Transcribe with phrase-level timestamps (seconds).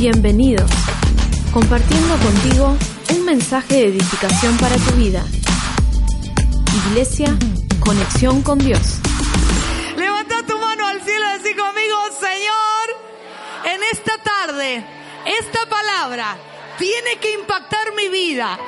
[0.00, 0.70] Bienvenidos.
[1.52, 2.74] Compartiendo contigo
[3.10, 5.22] un mensaje de edificación para tu vida.
[6.88, 7.36] Iglesia,
[7.80, 8.80] conexión con Dios.
[9.98, 14.86] Levanta tu mano al cielo y decir conmigo, Señor, en esta tarde,
[15.38, 16.34] esta palabra
[16.78, 18.58] tiene que impactar mi vida.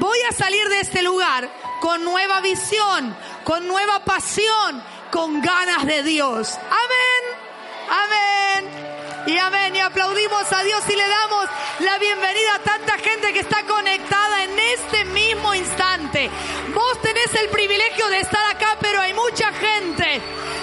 [0.00, 1.48] Voy a salir de este lugar
[1.80, 3.14] con nueva visión,
[3.44, 6.58] con nueva pasión, con ganas de Dios.
[6.68, 7.40] Amén.
[7.88, 8.90] Amén.
[9.28, 9.69] Y amén.
[9.90, 11.46] Aplaudimos a Dios y le damos
[11.80, 16.30] la bienvenida a tanta gente que está conectada en este mismo instante.
[16.72, 20.20] Vos tenés el privilegio de estar acá, pero hay mucha gente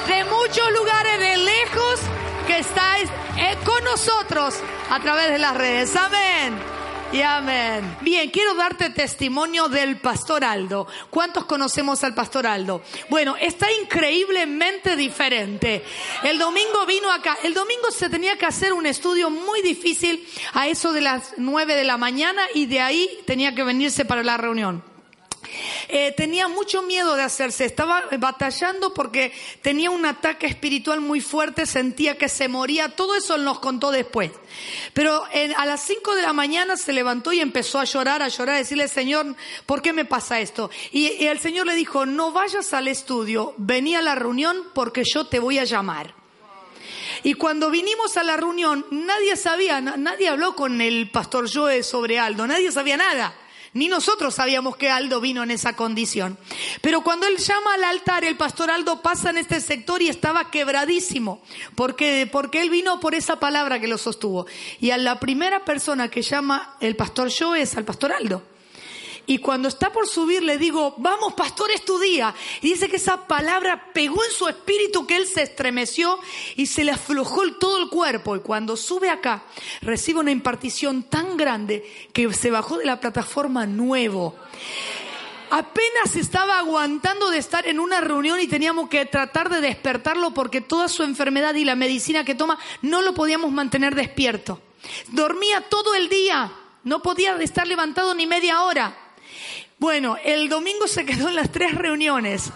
[0.07, 1.99] de muchos lugares de lejos
[2.47, 4.55] que estáis eh, con nosotros
[4.89, 5.93] a través de las redes.
[5.97, 6.76] Amén
[7.11, 7.97] y amén.
[8.01, 10.87] Bien, quiero darte testimonio del pastor Aldo.
[11.09, 12.81] ¿Cuántos conocemos al pastor Aldo?
[13.09, 15.83] Bueno, está increíblemente diferente.
[16.23, 17.37] El domingo vino acá.
[17.43, 21.75] El domingo se tenía que hacer un estudio muy difícil a eso de las nueve
[21.75, 24.83] de la mañana y de ahí tenía que venirse para la reunión.
[25.89, 31.65] Eh, tenía mucho miedo de hacerse, estaba batallando porque tenía un ataque espiritual muy fuerte,
[31.65, 34.31] sentía que se moría, todo eso nos contó después.
[34.93, 35.23] Pero
[35.55, 38.59] a las 5 de la mañana se levantó y empezó a llorar, a llorar, a
[38.59, 40.69] decirle, Señor, ¿por qué me pasa esto?
[40.91, 45.03] Y, y el Señor le dijo, no vayas al estudio, vení a la reunión porque
[45.05, 46.13] yo te voy a llamar.
[47.23, 52.19] Y cuando vinimos a la reunión, nadie sabía, nadie habló con el pastor Joe sobre
[52.19, 53.33] Aldo, nadie sabía nada.
[53.73, 56.37] Ni nosotros sabíamos que Aldo vino en esa condición.
[56.81, 60.49] Pero cuando él llama al altar, el pastor Aldo pasa en este sector y estaba
[60.49, 61.41] quebradísimo,
[61.75, 64.47] porque, porque él vino por esa palabra que lo sostuvo.
[64.79, 68.43] Y a la primera persona que llama el pastor Joe es al pastor Aldo.
[69.29, 72.33] Y cuando está por subir le digo, vamos pastor, es tu día.
[72.61, 76.17] Y dice que esa palabra pegó en su espíritu que él se estremeció
[76.55, 78.37] y se le aflojó todo el cuerpo.
[78.37, 79.43] Y cuando sube acá,
[79.81, 84.33] recibe una impartición tan grande que se bajó de la plataforma nuevo.
[85.49, 90.61] Apenas estaba aguantando de estar en una reunión y teníamos que tratar de despertarlo porque
[90.61, 94.61] toda su enfermedad y la medicina que toma no lo podíamos mantener despierto.
[95.09, 96.53] Dormía todo el día,
[96.85, 99.06] no podía estar levantado ni media hora.
[99.79, 102.51] Bueno, el domingo se quedó en las tres reuniones.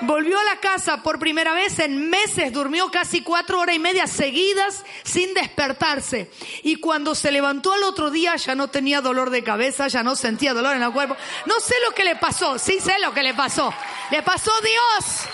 [0.00, 4.06] Volvió a la casa por primera vez en meses, durmió casi cuatro horas y media
[4.06, 6.30] seguidas sin despertarse.
[6.62, 10.16] Y cuando se levantó al otro día ya no tenía dolor de cabeza, ya no
[10.16, 11.16] sentía dolor en el cuerpo.
[11.46, 13.74] No sé lo que le pasó, sí sé lo que le pasó.
[14.10, 15.28] Le pasó Dios.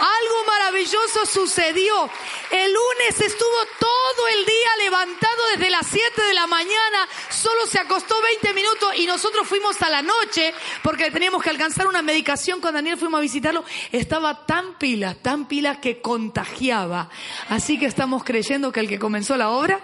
[0.00, 2.10] Algo maravilloso sucedió.
[2.50, 7.78] El lunes estuvo todo el día levantado desde las 7 de la mañana, solo se
[7.78, 10.52] acostó 20 minutos y nosotros fuimos a la noche
[10.82, 12.60] porque teníamos que alcanzar una medicación.
[12.60, 13.64] Con Daniel fuimos a visitarlo.
[13.92, 17.08] Estaba tan pila, tan pila que contagiaba.
[17.48, 19.80] Así que estamos creyendo que el que comenzó la obra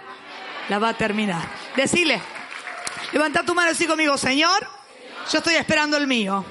[0.69, 1.49] la va a terminar.
[1.75, 2.21] Decile,
[3.11, 4.67] levanta tu mano y conmigo, Señor,
[5.31, 6.45] yo estoy esperando el mío.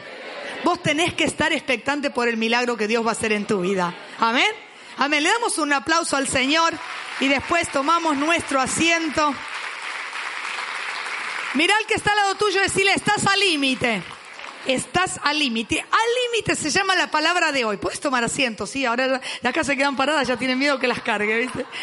[0.65, 3.61] Vos tenés que estar expectante por el milagro que Dios va a hacer en tu
[3.61, 3.95] vida.
[4.19, 4.51] Amén.
[4.99, 5.23] Amén.
[5.23, 6.75] Le damos un aplauso al Señor
[7.21, 9.35] y después tomamos nuestro asiento.
[11.55, 14.03] Mira al que está al lado tuyo decirle, estás al límite.
[14.67, 15.81] Estás al límite.
[15.81, 17.79] Al límite se llama la palabra de hoy.
[17.79, 18.85] Puedes tomar asiento, sí.
[18.85, 21.65] Ahora las casas quedan paradas, ya tienen miedo que las cargue, ¿viste?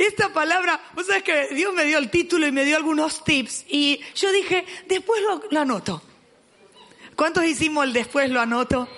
[0.00, 3.66] Esta palabra, vos sabés que Dios me dio el título y me dio algunos tips
[3.68, 6.02] y yo dije, después lo, anoto.
[7.14, 8.88] ¿Cuántos hicimos el después lo anoto?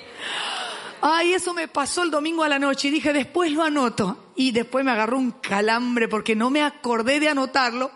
[1.00, 4.32] Ay, eso me pasó el domingo a la noche y dije, después lo anoto.
[4.36, 7.90] Y después me agarró un calambre porque no me acordé de anotarlo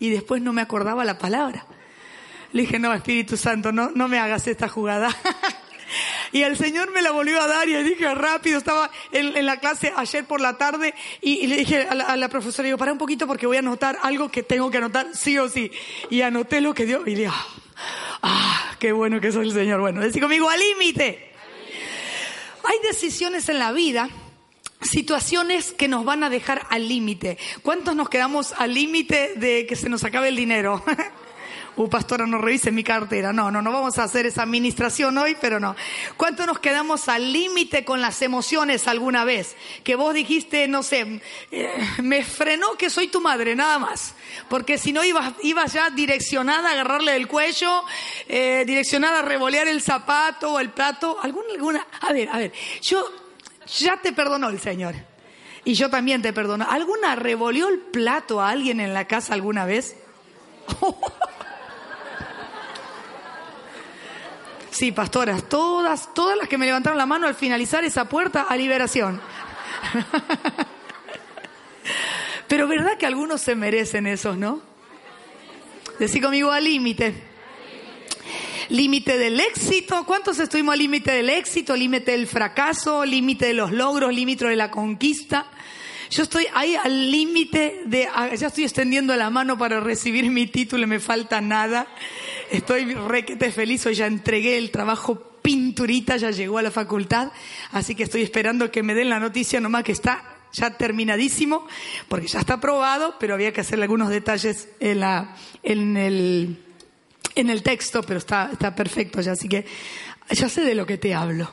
[0.00, 1.64] y después no me acordaba la palabra.
[2.50, 5.16] Le dije, no, Espíritu Santo, no, no me hagas esta jugada.
[6.32, 9.92] Y el Señor me la volvió a dar y dije rápido, estaba en, la clase
[9.96, 13.46] ayer por la tarde y, le dije a la, profesora, digo, para un poquito porque
[13.46, 15.70] voy a anotar algo que tengo que anotar sí o sí.
[16.10, 17.30] Y anoté lo que dio y dije,
[18.22, 19.80] ah, qué bueno que soy el Señor.
[19.80, 21.32] Bueno, decí conmigo, al límite.
[22.64, 24.08] Hay decisiones en la vida
[24.80, 27.38] situaciones que nos van a dejar al límite.
[27.62, 30.84] ¿Cuántos nos quedamos al límite de que se nos acabe el dinero?
[31.78, 33.32] uh, pastora, no revise mi cartera.
[33.32, 35.74] No, no, no vamos a hacer esa administración hoy, pero no.
[36.16, 39.56] ¿Cuánto nos quedamos al límite con las emociones alguna vez?
[39.84, 41.20] Que vos dijiste, no sé,
[41.50, 41.70] eh,
[42.02, 44.14] me frenó que soy tu madre, nada más.
[44.48, 47.84] Porque si no ibas, ya direccionada a agarrarle del cuello,
[48.28, 51.18] eh, direccionada a revolear el zapato o el plato.
[51.22, 51.86] ¿Alguna, alguna?
[52.00, 52.52] A ver, a ver.
[52.82, 53.04] Yo,
[53.78, 54.94] ya te perdonó el Señor.
[55.64, 56.66] Y yo también te perdono.
[56.68, 59.96] ¿Alguna revoleó el plato a alguien en la casa alguna vez?
[64.78, 68.56] Sí, pastoras, todas, todas las que me levantaron la mano al finalizar esa puerta a
[68.56, 69.20] liberación.
[72.46, 74.62] Pero verdad que algunos se merecen esos, ¿no?
[75.98, 77.12] Decí conmigo al límite.
[78.68, 80.06] Límite del éxito.
[80.06, 81.74] ¿Cuántos estuvimos al límite del éxito?
[81.74, 85.50] Límite del fracaso, límite de los logros, límite de la conquista.
[86.10, 90.46] Yo estoy ahí al límite de, ah, ya estoy extendiendo la mano para recibir mi
[90.46, 91.86] título me falta nada.
[92.50, 97.30] Estoy requete feliz, hoy ya entregué el trabajo pinturita, ya llegó a la facultad,
[97.72, 101.66] así que estoy esperando que me den la noticia nomás que está ya terminadísimo,
[102.08, 106.58] porque ya está aprobado, pero había que hacerle algunos detalles en, la, en, el,
[107.34, 109.66] en el texto, pero está, está perfecto ya, así que
[110.30, 111.50] ya sé de lo que te hablo,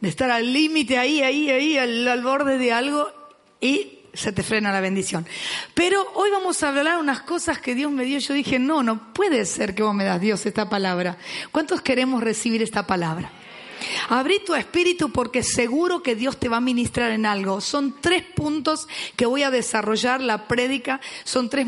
[0.00, 3.19] de estar al límite ahí, ahí, ahí, al borde de algo
[3.60, 5.26] y se te frena la bendición.
[5.74, 8.18] Pero hoy vamos a hablar unas cosas que Dios me dio.
[8.18, 11.16] Yo dije, no, no puede ser que vos me das Dios esta palabra.
[11.52, 13.30] ¿Cuántos queremos recibir esta palabra?
[14.08, 17.60] Abrí tu espíritu porque seguro que Dios te va a ministrar en algo.
[17.60, 21.00] Son tres puntos que voy a desarrollar la prédica.
[21.24, 21.66] Son tres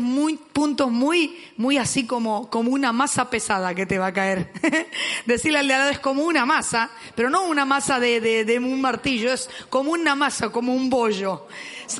[0.51, 4.51] puntos muy, muy así como, como una masa pesada que te va a caer.
[5.25, 8.45] Decirle al de al lado es como una masa, pero no una masa de, de,
[8.45, 11.47] de un martillo, es como una masa, como un bollo.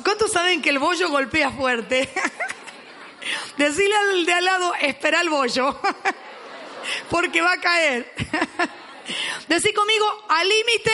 [0.02, 2.08] ¿Cuántos saben que el bollo golpea fuerte?
[3.56, 5.78] Decirle al de al lado, espera el bollo,
[7.10, 8.12] porque va a caer.
[9.48, 10.92] Decir conmigo, al límite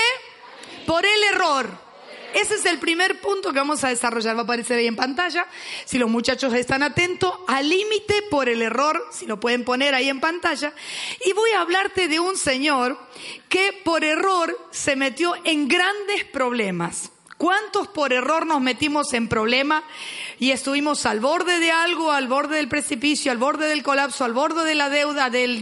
[0.87, 1.91] por el error.
[2.35, 4.37] Ese es el primer punto que vamos a desarrollar.
[4.37, 5.47] Va a aparecer ahí en pantalla.
[5.85, 10.09] Si los muchachos están atentos, al límite por el error, si lo pueden poner ahí
[10.09, 10.73] en pantalla.
[11.25, 12.99] Y voy a hablarte de un señor
[13.49, 17.11] que por error se metió en grandes problemas.
[17.41, 19.83] ¿Cuántos por error nos metimos en problema
[20.39, 24.35] y estuvimos al borde de algo, al borde del precipicio, al borde del colapso, al
[24.35, 25.55] borde de la deuda, del,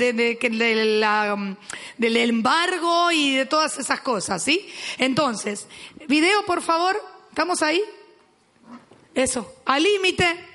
[1.33, 1.55] um,
[1.97, 4.69] del embargo y de todas esas cosas, ¿sí?
[4.99, 5.69] Entonces,
[6.09, 7.81] video por favor, ¿estamos ahí?
[9.15, 10.47] Eso, al límite.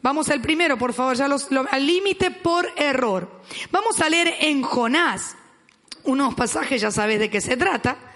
[0.00, 3.42] Vamos al primero, por favor, ya los, al límite por error.
[3.70, 5.36] Vamos a leer en Jonás
[6.04, 8.07] unos pasajes, ya sabes de qué se trata.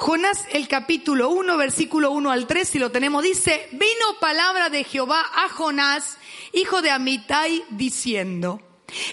[0.00, 4.82] Jonás, el capítulo 1, versículo 1 al 3, si lo tenemos, dice, vino palabra de
[4.82, 6.16] Jehová a Jonás,
[6.54, 8.62] hijo de Amitai, diciendo,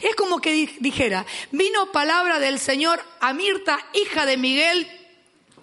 [0.02, 4.88] es como que dijera, vino palabra del Señor a Mirta, hija de Miguel,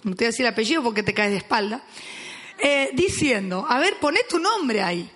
[0.02, 1.82] no te voy a decir el apellido porque te caes de espalda,
[2.58, 5.10] eh, diciendo, a ver, poné tu nombre ahí.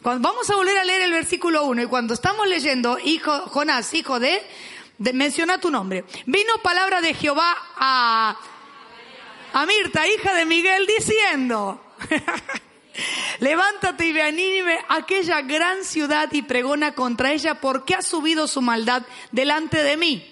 [0.00, 3.92] Cuando, vamos a volver a leer el versículo 1 y cuando estamos leyendo, hijo, Jonás,
[3.92, 4.42] hijo de,
[4.96, 6.06] de, menciona tu nombre.
[6.24, 8.38] Vino palabra de Jehová a
[9.52, 11.82] a Mirta, hija de Miguel, diciendo,
[13.40, 18.62] levántate y ve a aquella gran ciudad, y pregona contra ella porque ha subido su
[18.62, 19.02] maldad
[19.32, 20.26] delante de mí.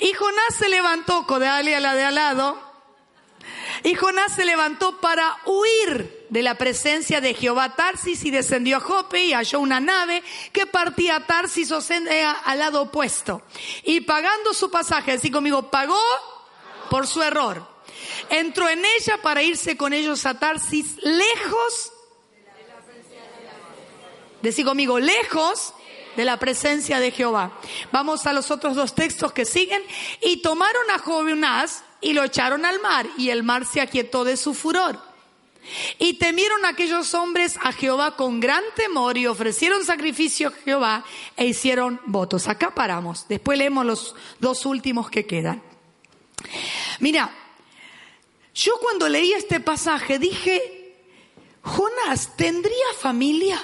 [0.00, 2.70] Y Jonás se levantó, Codalia a la de al lado,
[3.82, 8.80] y Jonás se levantó para huir de la presencia de Jehová Tarsis y descendió a
[8.80, 10.22] Jope y halló una nave
[10.52, 13.42] que partía a Tarsis eh, al lado opuesto.
[13.84, 16.00] Y pagando su pasaje, así conmigo, pagó
[16.90, 17.69] por su error
[18.28, 21.92] entró en ella para irse con ellos a Tarsis lejos.
[24.42, 25.74] Decí conmigo, lejos
[26.16, 27.52] de la presencia de Jehová.
[27.92, 29.82] Vamos a los otros dos textos que siguen.
[30.20, 34.36] Y tomaron a Jonás y lo echaron al mar, y el mar se aquietó de
[34.36, 34.98] su furor.
[35.98, 41.04] Y temieron aquellos hombres a Jehová con gran temor y ofrecieron sacrificio a Jehová
[41.36, 42.48] e hicieron votos.
[42.48, 43.26] Acá paramos.
[43.28, 45.62] Después leemos los dos últimos que quedan.
[46.98, 47.30] Mira,
[48.54, 50.96] yo cuando leí este pasaje dije,
[51.62, 53.62] Jonás, ¿tendría familia?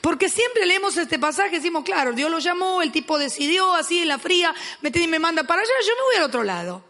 [0.00, 4.08] Porque siempre leemos este pasaje decimos, claro, Dios lo llamó, el tipo decidió así en
[4.08, 6.84] la fría, me, me manda para allá, yo me voy al otro lado.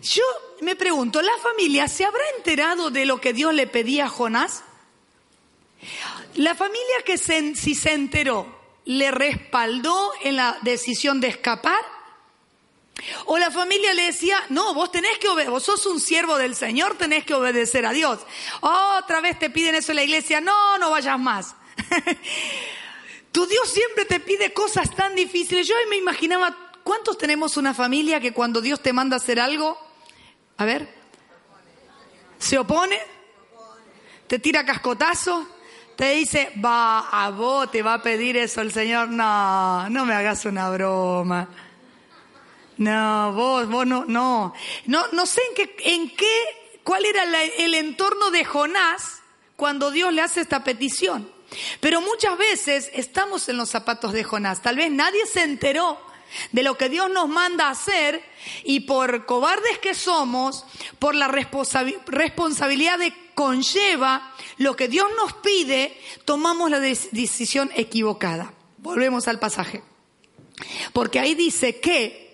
[0.00, 0.22] Yo
[0.60, 4.62] me pregunto, ¿la familia se habrá enterado de lo que Dios le pedía a Jonás?
[6.34, 11.97] La familia que si se enteró, ¿le respaldó en la decisión de escapar?
[13.26, 16.54] O la familia le decía, no, vos tenés que obedecer, vos sos un siervo del
[16.54, 18.20] Señor, tenés que obedecer a Dios.
[18.60, 21.54] Otra vez te piden eso en la iglesia, no, no vayas más.
[23.32, 25.66] tu Dios siempre te pide cosas tan difíciles.
[25.66, 29.78] Yo me imaginaba, ¿cuántos tenemos una familia que cuando Dios te manda a hacer algo,
[30.56, 30.88] a ver,
[32.38, 32.98] se opone,
[34.26, 35.48] te tira cascotazo,
[35.96, 40.14] te dice, va, a vos te va a pedir eso el Señor, no, no me
[40.14, 41.48] hagas una broma.
[42.78, 44.54] No, vos, vos no, no.
[44.86, 49.22] No, no sé en qué, en qué, cuál era el entorno de Jonás
[49.56, 51.30] cuando Dios le hace esta petición.
[51.80, 54.62] Pero muchas veces estamos en los zapatos de Jonás.
[54.62, 55.98] Tal vez nadie se enteró
[56.52, 58.22] de lo que Dios nos manda hacer
[58.64, 60.64] y por cobardes que somos,
[60.98, 68.52] por la responsabilidad de conlleva lo que Dios nos pide, tomamos la decisión equivocada.
[68.78, 69.82] Volvemos al pasaje.
[70.92, 72.27] Porque ahí dice que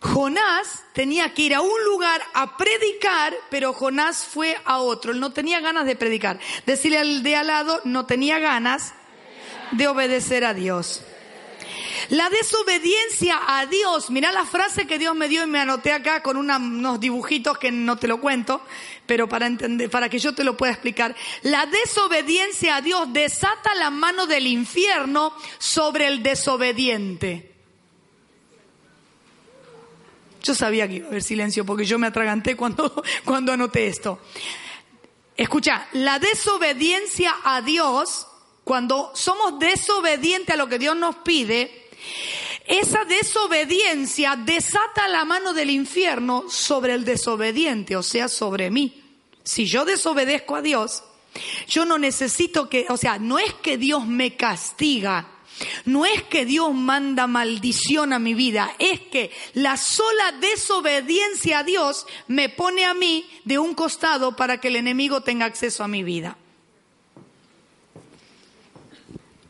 [0.00, 5.12] Jonás tenía que ir a un lugar a predicar, pero Jonás fue a otro.
[5.12, 6.38] Él no tenía ganas de predicar.
[6.66, 8.94] Decirle al de al lado, no tenía ganas
[9.72, 11.02] de obedecer a Dios.
[12.10, 16.22] La desobediencia a Dios, mira la frase que Dios me dio y me anoté acá
[16.22, 18.62] con unos dibujitos que no te lo cuento,
[19.06, 21.16] pero para entender, para que yo te lo pueda explicar.
[21.42, 27.55] La desobediencia a Dios desata la mano del infierno sobre el desobediente.
[30.46, 34.20] Yo sabía que iba a haber silencio porque yo me atraganté cuando, cuando anoté esto.
[35.36, 38.28] Escucha, la desobediencia a Dios,
[38.62, 41.88] cuando somos desobedientes a lo que Dios nos pide,
[42.64, 49.02] esa desobediencia desata la mano del infierno sobre el desobediente, o sea, sobre mí.
[49.42, 51.02] Si yo desobedezco a Dios,
[51.66, 55.28] yo no necesito que, o sea, no es que Dios me castiga,
[55.84, 61.64] no es que Dios manda maldición a mi vida, es que la sola desobediencia a
[61.64, 65.88] Dios me pone a mí de un costado para que el enemigo tenga acceso a
[65.88, 66.36] mi vida.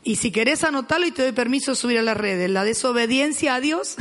[0.03, 3.55] Y si querés anotarlo y te doy permiso de subir a las redes, la desobediencia
[3.55, 3.97] a Dios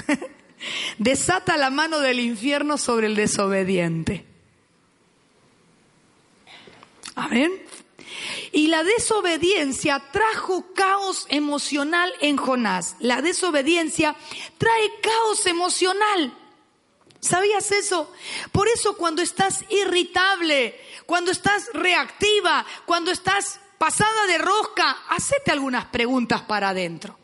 [0.99, 4.25] desata la mano del infierno sobre el desobediente.
[7.17, 7.66] Amén.
[8.57, 12.97] Y la desobediencia trajo caos emocional en Jonás.
[13.01, 14.17] La desobediencia
[14.57, 16.33] trae caos emocional.
[17.21, 18.11] ¿Sabías eso?
[18.53, 25.85] Por eso cuando estás irritable, cuando estás reactiva, cuando estás pasada de rosca, hacete algunas
[25.85, 27.19] preguntas para adentro.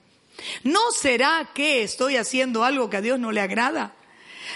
[0.65, 3.95] ¿No será que estoy haciendo algo que a Dios no le agrada?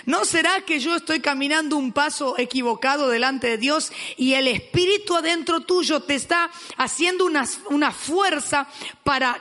[0.05, 5.17] ¿No será que yo estoy caminando un paso equivocado delante de Dios y el Espíritu
[5.17, 8.69] adentro tuyo te está haciendo una, una fuerza
[9.05, 9.41] para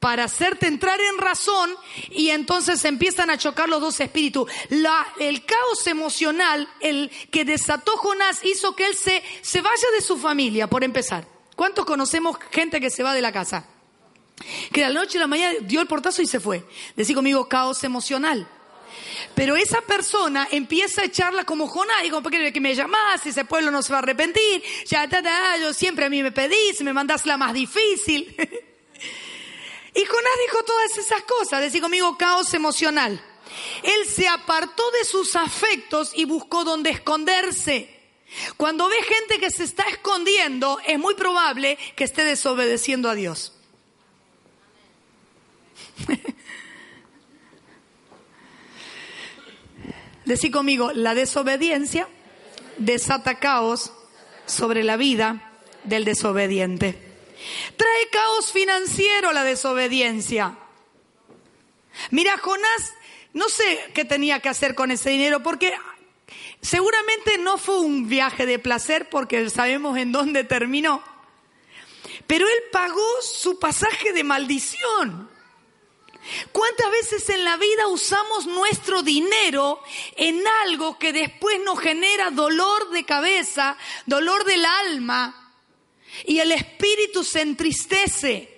[0.00, 1.74] para hacerte entrar en razón
[2.10, 4.48] y entonces empiezan a chocar los dos espíritus.
[4.68, 10.02] La, el caos emocional, el que desató Jonás, hizo que él se, se vaya de
[10.02, 11.26] su familia, por empezar.
[11.56, 13.66] ¿Cuántos conocemos gente que se va de la casa?
[14.72, 16.64] Que a la noche y la mañana dio el portazo y se fue.
[16.94, 18.46] Decir conmigo, caos emocional.
[19.34, 23.24] Pero esa persona empieza a echarla como Jonás, digo, ¿por qué que me llamás?
[23.26, 24.62] Ese pueblo no se va a arrepentir.
[24.86, 25.08] Ya,
[25.58, 28.34] yo siempre a mí me pedís, me mandás la más difícil.
[29.94, 33.22] y Jonás dijo todas esas cosas, decir conmigo caos emocional.
[33.82, 37.94] Él se apartó de sus afectos y buscó donde esconderse.
[38.56, 43.52] Cuando ve gente que se está escondiendo, es muy probable que esté desobedeciendo a Dios.
[50.26, 52.08] Decí conmigo, la desobediencia
[52.78, 53.92] desata caos
[54.44, 55.52] sobre la vida
[55.84, 56.98] del desobediente.
[57.76, 60.58] Trae caos financiero la desobediencia.
[62.10, 62.92] Mira, Jonás,
[63.34, 65.72] no sé qué tenía que hacer con ese dinero, porque
[66.60, 71.04] seguramente no fue un viaje de placer, porque sabemos en dónde terminó.
[72.26, 75.35] Pero él pagó su pasaje de maldición.
[76.52, 79.82] ¿Cuántas veces en la vida usamos nuestro dinero
[80.16, 85.54] en algo que después nos genera dolor de cabeza, dolor del alma
[86.24, 88.52] y el espíritu se entristece?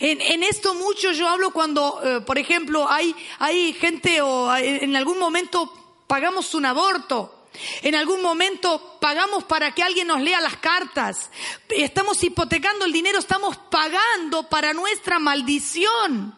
[0.00, 5.18] En, esto mucho yo hablo cuando, eh, por ejemplo, hay, hay gente o en algún
[5.18, 7.34] momento pagamos un aborto.
[7.82, 11.30] En algún momento pagamos para que alguien nos lea las cartas.
[11.68, 16.36] Estamos hipotecando el dinero, estamos pagando para nuestra maldición.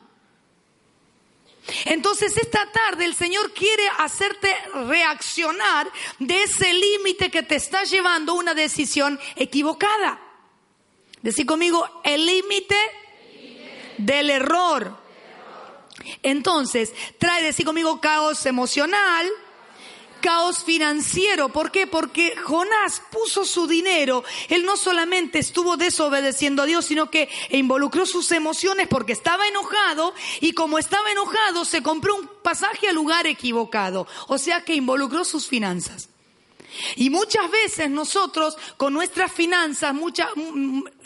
[1.85, 4.55] Entonces esta tarde el Señor quiere hacerte
[4.87, 10.21] reaccionar de ese límite que te está llevando una decisión equivocada.
[11.23, 12.77] Decir conmigo, el límite
[13.99, 14.99] del error.
[16.23, 19.29] Entonces, trae, decir conmigo, caos emocional,
[20.21, 21.49] caos financiero.
[21.49, 21.87] ¿Por qué?
[21.87, 24.25] Porque Jonás puso su dinero.
[24.49, 30.15] Él no solamente estuvo desobedeciendo a Dios, sino que involucró sus emociones porque estaba enojado
[30.41, 34.07] y como estaba enojado se compró un pasaje al lugar equivocado.
[34.29, 36.09] O sea que involucró sus finanzas.
[36.97, 40.29] Y muchas veces nosotros con nuestras finanzas, muchas,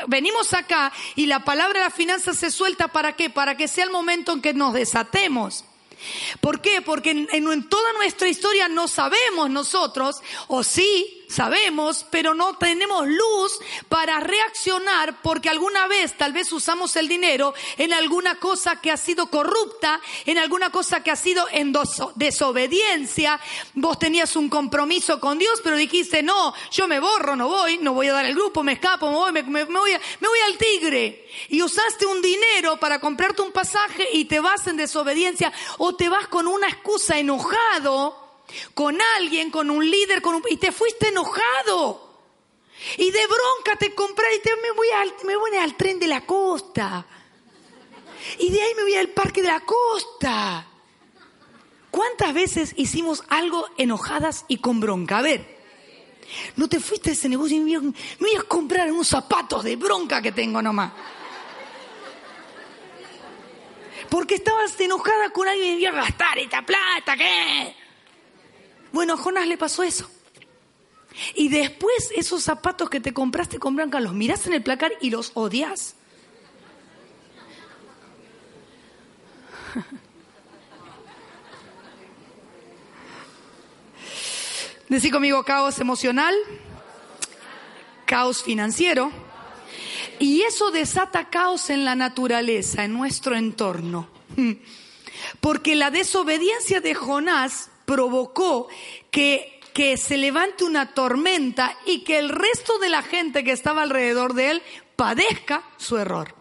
[0.09, 3.30] venimos acá y la palabra de las finanzas se suelta para qué?
[3.30, 5.64] Para que sea el momento en que nos desatemos.
[6.40, 6.82] ¿Por qué?
[6.82, 13.59] Porque en, toda nuestra historia no sabemos nosotros, o sí, sabemos, pero no tenemos luz
[13.88, 18.97] para reaccionar porque alguna vez tal vez usamos el dinero en alguna cosa que ha
[18.97, 21.73] sido corrupta, en alguna cosa que ha sido en
[22.14, 23.40] desobediencia.
[23.75, 27.95] Vos tenías un compromiso con Dios, pero dijiste, no, yo me borro, no voy, no
[27.95, 31.26] voy a dar el grupo, me escapo, me voy, me, voy, me voy al tigre.
[31.49, 36.09] Y usaste un dinero para comprarte un pasaje y te vas en desobediencia o te
[36.09, 38.24] vas con una excusa enojado
[38.74, 42.04] con alguien, con un líder, con y te fuiste enojado.
[42.98, 46.08] Y de bronca te compré y te, me, voy al, me voy al tren de
[46.08, 47.06] la costa.
[48.38, 50.66] Y de ahí me voy al parque de la costa.
[51.90, 55.18] ¿Cuántas veces hicimos algo enojadas y con bronca?
[55.18, 55.54] A ver,
[56.56, 60.20] no te fuiste a ese negocio y me voy a comprar unos zapatos de bronca
[60.20, 60.92] que tengo nomás.
[64.10, 67.84] Porque estabas enojada con alguien y iba a gastar esta plata, ¿qué?
[68.94, 70.08] Bueno, a Jonás le pasó eso.
[71.34, 75.10] Y después esos zapatos que te compraste con Blanca los mirás en el placar y
[75.10, 75.96] los odias.
[84.88, 86.36] Decí conmigo caos emocional,
[88.06, 89.10] caos financiero,
[90.20, 94.08] y eso desata caos en la naturaleza, en nuestro entorno.
[95.40, 98.69] Porque la desobediencia de Jonás provocó
[99.11, 103.83] que, que se levante una tormenta y que el resto de la gente que estaba
[103.83, 104.62] alrededor de él
[104.97, 106.35] padezca su error.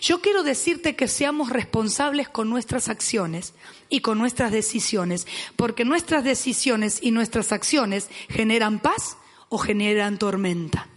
[0.00, 3.54] Yo quiero decirte que seamos responsables con nuestras acciones
[3.88, 9.16] y con nuestras decisiones, porque nuestras decisiones y nuestras acciones generan paz
[9.48, 10.88] o generan tormenta.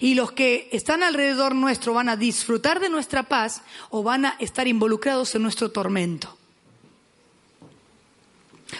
[0.00, 4.36] Y los que están alrededor nuestro van a disfrutar de nuestra paz o van a
[4.38, 6.36] estar involucrados en nuestro tormento.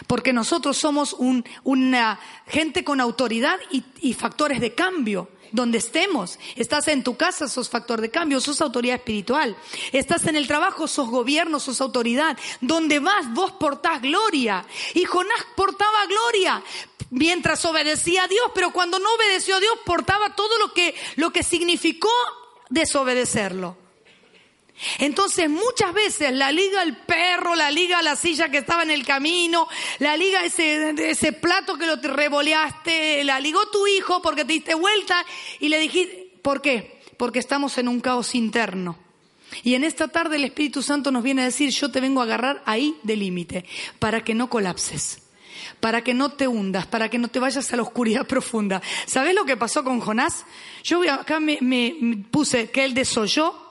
[0.07, 1.15] Porque nosotros somos
[1.63, 6.39] una gente con autoridad y, factores de cambio donde estemos.
[6.55, 9.55] Estás en tu casa, sos factor de cambio, sos autoridad espiritual.
[9.91, 12.37] Estás en el trabajo, sos gobierno, sos autoridad.
[12.59, 14.65] Donde vas, vos portás gloria.
[14.93, 16.63] Y Jonás portaba gloria
[17.09, 21.31] mientras obedecía a Dios, pero cuando no obedeció a Dios, portaba todo lo que, lo
[21.31, 22.11] que significó
[22.69, 23.86] desobedecerlo.
[24.99, 29.05] Entonces muchas veces la liga el perro, la liga la silla que estaba en el
[29.05, 29.67] camino,
[29.99, 34.75] la liga ese, ese plato que lo revoleaste, la ligó tu hijo porque te diste
[34.75, 35.25] vuelta
[35.59, 37.01] y le dijiste, ¿por qué?
[37.17, 38.97] Porque estamos en un caos interno.
[39.63, 42.25] Y en esta tarde el Espíritu Santo nos viene a decir, yo te vengo a
[42.25, 43.65] agarrar ahí de límite,
[43.97, 45.23] para que no colapses,
[45.79, 48.81] para que no te hundas, para que no te vayas a la oscuridad profunda.
[49.07, 50.45] ¿Sabes lo que pasó con Jonás?
[50.83, 51.95] Yo acá me, me
[52.29, 53.66] puse que él desoyó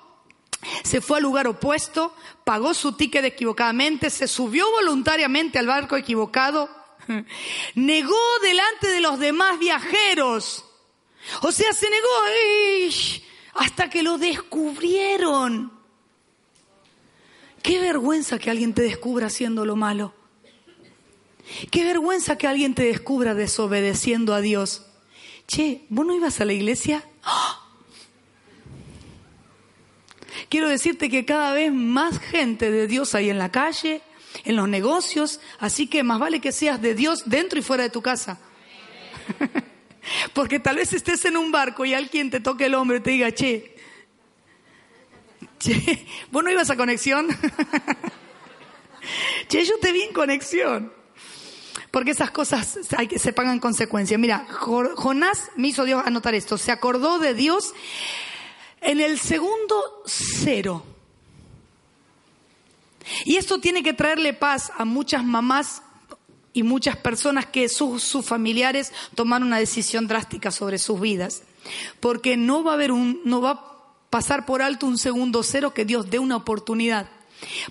[0.82, 2.14] se fue al lugar opuesto,
[2.44, 6.68] pagó su ticket equivocadamente, se subió voluntariamente al barco equivocado,
[7.74, 10.64] negó delante de los demás viajeros.
[11.42, 12.08] O sea, se negó
[13.54, 15.72] hasta que lo descubrieron.
[17.62, 20.14] Qué vergüenza que alguien te descubra haciendo lo malo.
[21.70, 24.86] Qué vergüenza que alguien te descubra desobedeciendo a Dios.
[25.46, 27.04] Che, ¿vos no ibas a la iglesia?
[27.22, 27.65] ¡Ah!
[30.48, 34.02] Quiero decirte que cada vez más gente de Dios hay en la calle,
[34.44, 37.90] en los negocios, así que más vale que seas de Dios dentro y fuera de
[37.90, 38.38] tu casa.
[40.34, 43.10] Porque tal vez estés en un barco y alguien te toque el hombro y te
[43.10, 43.74] diga, che,
[45.58, 47.28] che, ¿vos no ibas a conexión?
[49.48, 50.92] che, yo te vi en conexión.
[51.90, 54.20] Porque esas cosas hay que se pagan consecuencias.
[54.20, 56.58] Mira, Jonás me hizo Dios anotar esto.
[56.58, 57.72] Se acordó de Dios
[58.80, 60.84] en el segundo cero.
[63.24, 65.82] Y esto tiene que traerle paz a muchas mamás
[66.52, 71.42] y muchas personas que sus, familiares tomaron una decisión drástica sobre sus vidas.
[72.00, 73.76] Porque no va a haber un, no va a
[74.10, 77.08] pasar por alto un segundo cero que Dios dé una oportunidad.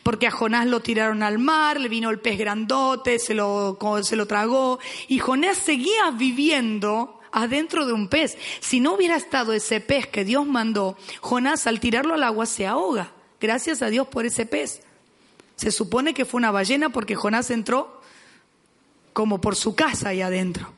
[0.03, 4.15] Porque a Jonás lo tiraron al mar, le vino el pez grandote, se lo, se
[4.15, 8.37] lo tragó, y Jonás seguía viviendo adentro de un pez.
[8.61, 12.65] Si no hubiera estado ese pez que Dios mandó, Jonás al tirarlo al agua se
[12.65, 13.11] ahoga.
[13.41, 14.81] Gracias a Dios por ese pez.
[15.57, 18.01] Se supone que fue una ballena porque Jonás entró
[19.11, 20.73] como por su casa ahí adentro.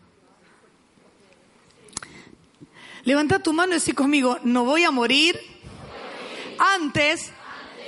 [3.04, 5.40] Levanta tu mano y decir conmigo, no voy a morir
[6.76, 7.32] antes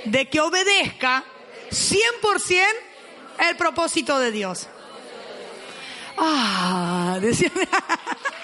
[0.04, 1.24] de que obedezca
[1.70, 2.62] 100%
[3.50, 4.68] el propósito de Dios.
[6.16, 7.50] Ah, decía.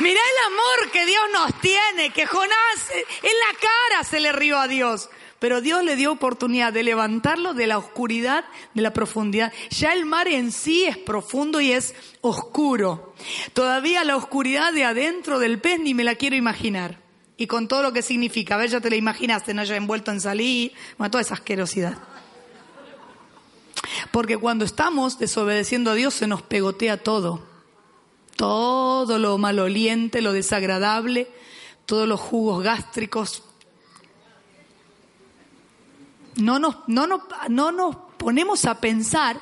[0.00, 4.58] Mirá el amor que Dios nos tiene, que Jonás en la cara se le rió
[4.58, 5.10] a Dios.
[5.40, 9.52] pero Dios le dio oportunidad de levantarlo de la oscuridad, de la profundidad.
[9.70, 13.14] Ya el mar en sí es profundo y es oscuro.
[13.52, 17.00] Todavía la oscuridad de adentro del pez ni me la quiero imaginar.
[17.36, 20.10] Y con todo lo que significa, a ver, ya te la imaginaste, no haya envuelto
[20.10, 21.96] en salir, bueno, toda esa asquerosidad.
[24.10, 27.57] Porque cuando estamos desobedeciendo a Dios se nos pegotea todo.
[28.38, 31.28] Todo lo maloliente, lo desagradable,
[31.86, 33.42] todos los jugos gástricos.
[36.36, 39.40] No nos, no nos, no nos ponemos a pensar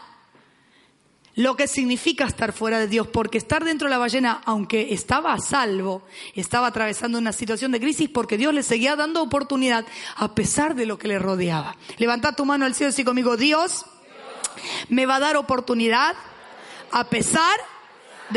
[1.34, 5.34] lo que significa estar fuera de Dios, porque estar dentro de la ballena, aunque estaba
[5.34, 6.02] a salvo,
[6.34, 9.84] estaba atravesando una situación de crisis porque Dios le seguía dando oportunidad
[10.16, 11.76] a pesar de lo que le rodeaba.
[11.98, 13.84] Levanta tu mano al cielo y conmigo, Dios
[14.88, 16.16] me va a dar oportunidad
[16.92, 17.75] a pesar de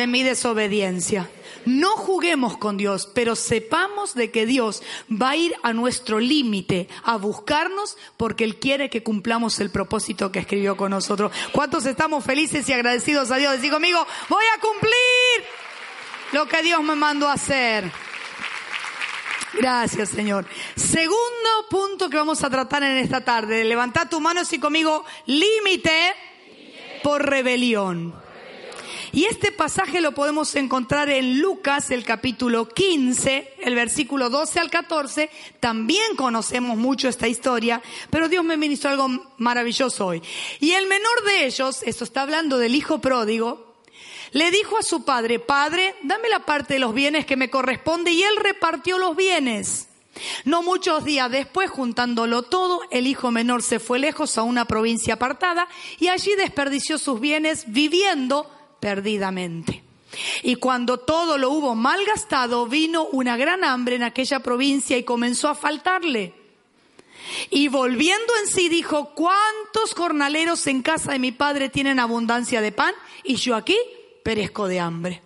[0.07, 1.29] mi desobediencia.
[1.65, 6.87] No juguemos con Dios, pero sepamos de que Dios va a ir a nuestro límite
[7.03, 11.31] a buscarnos porque Él quiere que cumplamos el propósito que escribió con nosotros.
[11.51, 13.53] ¿Cuántos estamos felices y agradecidos a Dios?
[13.53, 14.93] Decir conmigo, voy a cumplir
[16.31, 17.91] lo que Dios me mandó a hacer.
[19.53, 20.45] Gracias, Señor.
[20.75, 21.19] Segundo
[21.69, 23.63] punto que vamos a tratar en esta tarde.
[23.63, 26.13] Levanta tu mano y conmigo, límite
[27.03, 28.28] por rebelión.
[29.11, 34.69] Y este pasaje lo podemos encontrar en Lucas, el capítulo 15, el versículo 12 al
[34.69, 35.31] 14.
[35.59, 40.21] También conocemos mucho esta historia, pero Dios me ministró algo maravilloso hoy.
[40.59, 43.77] Y el menor de ellos, esto está hablando del hijo pródigo,
[44.31, 48.11] le dijo a su padre, Padre, dame la parte de los bienes que me corresponde,
[48.11, 49.87] y él repartió los bienes.
[50.45, 55.15] No muchos días después, juntándolo todo, el hijo menor se fue lejos a una provincia
[55.15, 55.67] apartada
[55.99, 59.83] y allí desperdició sus bienes viviendo perdidamente.
[60.43, 65.49] Y cuando todo lo hubo malgastado, vino una gran hambre en aquella provincia y comenzó
[65.49, 66.33] a faltarle.
[67.51, 72.71] Y volviendo en sí dijo, ¿cuántos jornaleros en casa de mi padre tienen abundancia de
[72.71, 72.93] pan?
[73.23, 73.77] Y yo aquí
[74.23, 75.21] perezco de hambre.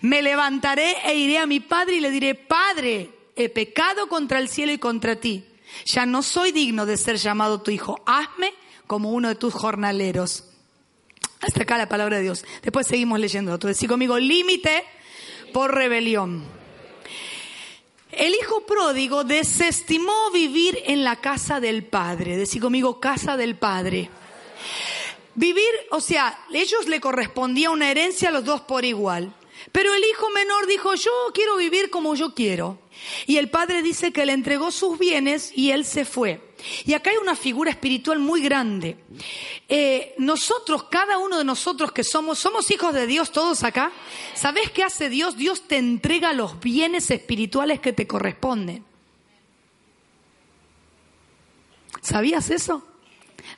[0.00, 4.48] Me levantaré e iré a mi padre y le diré, Padre, he pecado contra el
[4.48, 5.44] cielo y contra ti.
[5.86, 8.00] Ya no soy digno de ser llamado tu hijo.
[8.06, 8.54] Hazme
[8.86, 10.44] como uno de tus jornaleros.
[11.46, 12.44] Hasta acá la palabra de Dios.
[12.62, 13.68] Después seguimos leyendo otro.
[13.68, 14.84] Decir conmigo, límite
[15.52, 16.44] por rebelión.
[18.10, 22.36] El hijo pródigo desestimó vivir en la casa del padre.
[22.36, 24.08] Decir conmigo, casa del padre.
[25.34, 29.34] Vivir, o sea, ellos le correspondía una herencia a los dos por igual.
[29.72, 32.78] Pero el hijo menor dijo, yo quiero vivir como yo quiero.
[33.26, 36.40] Y el padre dice que le entregó sus bienes y él se fue.
[36.84, 38.96] Y acá hay una figura espiritual muy grande.
[39.68, 43.92] Eh, nosotros, cada uno de nosotros que somos, somos hijos de Dios todos acá.
[44.34, 45.36] ¿Sabes qué hace Dios?
[45.36, 48.84] Dios te entrega los bienes espirituales que te corresponden.
[52.00, 52.82] ¿Sabías eso?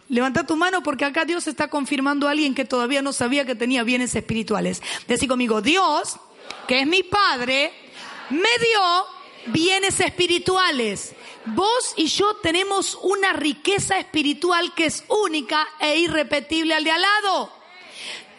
[0.08, 3.54] Levanta tu mano porque acá Dios está confirmando a alguien que todavía no sabía que
[3.54, 4.82] tenía bienes espirituales.
[5.08, 6.16] Decí conmigo, Dios,
[6.68, 7.72] que es mi Padre,
[8.30, 11.14] me dio bienes espirituales.
[11.54, 17.02] Vos y yo tenemos una riqueza espiritual que es única e irrepetible al de al
[17.02, 17.52] lado.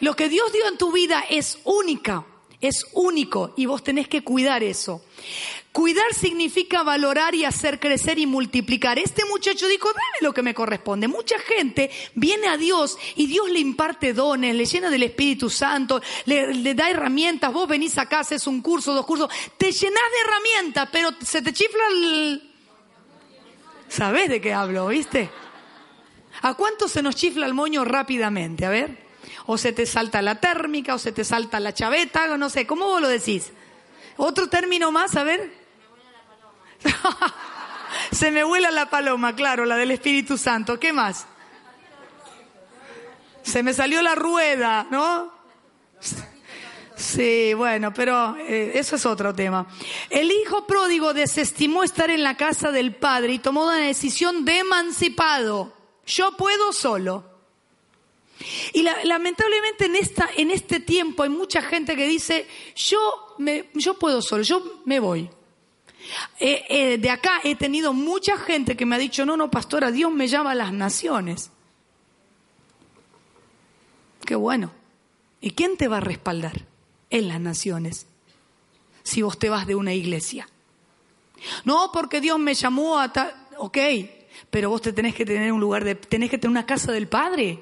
[0.00, 2.26] Lo que Dios dio en tu vida es única,
[2.60, 5.02] es único y vos tenés que cuidar eso.
[5.72, 8.98] Cuidar significa valorar y hacer crecer y multiplicar.
[8.98, 11.08] Este muchacho dijo, dame lo que me corresponde.
[11.08, 16.02] Mucha gente viene a Dios y Dios le imparte dones, le llena del Espíritu Santo,
[16.26, 17.52] le, da herramientas.
[17.52, 21.52] Vos venís acá, haces un curso, dos cursos, te llenás de herramientas, pero se te
[21.52, 22.47] chifla el...
[23.88, 25.30] ¿Sabés de qué hablo, viste?
[26.42, 28.66] ¿A cuánto se nos chifla el moño rápidamente?
[28.66, 29.08] A ver.
[29.46, 32.86] O se te salta la térmica, o se te salta la chaveta, no sé, ¿cómo
[32.86, 33.52] vos lo decís?
[34.16, 35.52] Otro término más, a ver.
[38.12, 40.78] Se me vuela la paloma, claro, la del Espíritu Santo.
[40.78, 41.26] ¿Qué más?
[43.42, 45.32] Se me salió la rueda, ¿no?
[46.98, 49.68] Sí, bueno, pero eh, eso es otro tema.
[50.10, 54.58] El hijo pródigo desestimó estar en la casa del padre y tomó una decisión de
[54.58, 55.72] emancipado.
[56.04, 57.24] Yo puedo solo.
[58.72, 62.98] Y lamentablemente en, esta, en este tiempo hay mucha gente que dice, yo,
[63.38, 65.30] me, yo puedo solo, yo me voy.
[66.40, 69.92] Eh, eh, de acá he tenido mucha gente que me ha dicho, no, no, pastora,
[69.92, 71.52] Dios me llama a las naciones.
[74.24, 74.72] Qué bueno.
[75.40, 76.67] ¿Y quién te va a respaldar
[77.10, 78.06] en las naciones
[79.02, 80.48] si vos te vas de una iglesia?
[81.64, 83.34] No, porque Dios me llamó a tal...
[83.58, 83.78] Ok,
[84.50, 85.94] pero vos te tenés que tener un lugar de...
[85.94, 87.60] tenés que tener una casa del Padre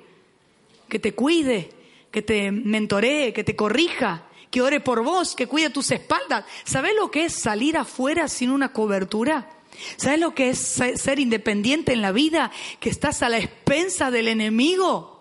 [0.88, 1.70] que te cuide,
[2.10, 6.44] que te mentoree, que te corrija, que ore por vos, que cuide tus espaldas.
[6.64, 9.50] ¿Sabés lo que es salir afuera sin una cobertura?
[9.96, 12.50] ¿Sabes lo que es ser independiente en la vida?
[12.80, 15.15] Que estás a la expensa del enemigo.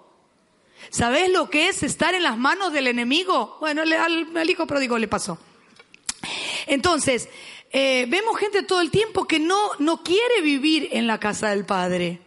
[0.90, 3.58] ¿Sabes lo que es estar en las manos del enemigo?
[3.60, 5.38] Bueno, al, hijo pródigo le pasó.
[6.68, 7.30] Entonces,
[7.72, 11.66] eh, vemos gente todo el tiempo que no, no quiere vivir en la casa del
[11.66, 12.25] Padre.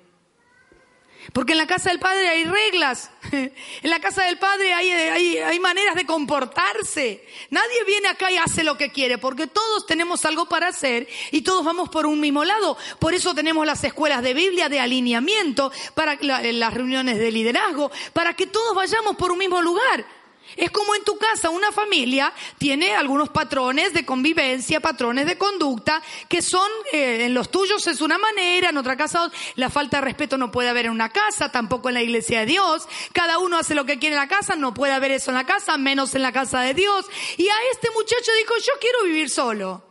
[1.32, 5.60] Porque en la casa del Padre hay reglas, en la casa del Padre hay, hay,
[5.60, 7.26] maneras de comportarse.
[7.50, 11.42] Nadie viene acá y hace lo que quiere, porque todos tenemos algo para hacer y
[11.42, 12.76] todos vamos por un mismo lado.
[12.98, 18.34] Por eso tenemos las escuelas de Biblia, de alineamiento, para las reuniones de liderazgo, para
[18.34, 20.17] que todos vayamos por un mismo lugar.
[20.56, 26.02] Es como en tu casa, una familia tiene algunos patrones de convivencia, patrones de conducta,
[26.28, 30.04] que son, eh, en los tuyos es una manera, en otra casa la falta de
[30.04, 32.88] respeto no puede haber en una casa, tampoco en la iglesia de Dios.
[33.12, 35.46] Cada uno hace lo que quiere en la casa, no puede haber eso en la
[35.46, 37.06] casa, menos en la casa de Dios.
[37.36, 39.84] Y a este muchacho dijo, yo quiero vivir solo.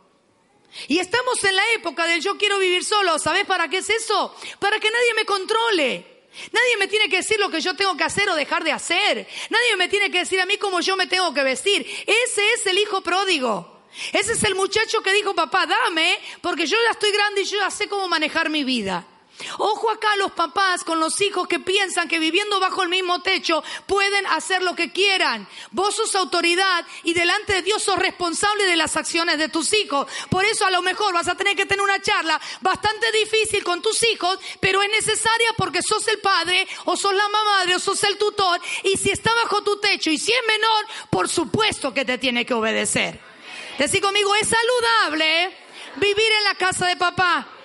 [0.86, 3.18] Y estamos en la época del yo quiero vivir solo.
[3.18, 4.34] ¿Sabes para qué es eso?
[4.58, 6.17] Para que nadie me controle.
[6.52, 9.26] Nadie me tiene que decir lo que yo tengo que hacer o dejar de hacer.
[9.50, 11.86] Nadie me tiene que decir a mí cómo yo me tengo que vestir.
[12.06, 13.78] Ese es el hijo pródigo.
[14.12, 17.58] Ese es el muchacho que dijo, papá, dame, porque yo ya estoy grande y yo
[17.58, 19.06] ya sé cómo manejar mi vida.
[19.58, 23.62] Ojo acá los papás con los hijos que piensan que viviendo bajo el mismo techo
[23.86, 25.48] pueden hacer lo que quieran.
[25.70, 30.06] Vos sos autoridad y delante de Dios sos responsable de las acciones de tus hijos.
[30.28, 33.80] Por eso a lo mejor vas a tener que tener una charla bastante difícil con
[33.80, 38.02] tus hijos, pero es necesaria porque sos el padre o sos la madre o sos
[38.04, 42.04] el tutor y si está bajo tu techo y si es menor, por supuesto que
[42.04, 43.20] te tiene que obedecer.
[43.78, 45.56] Decir conmigo, es saludable
[45.96, 47.57] vivir en la casa de papá.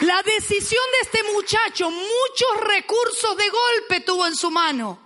[0.00, 4.98] La decisión de este muchacho, muchos recursos de golpe tuvo en su mano.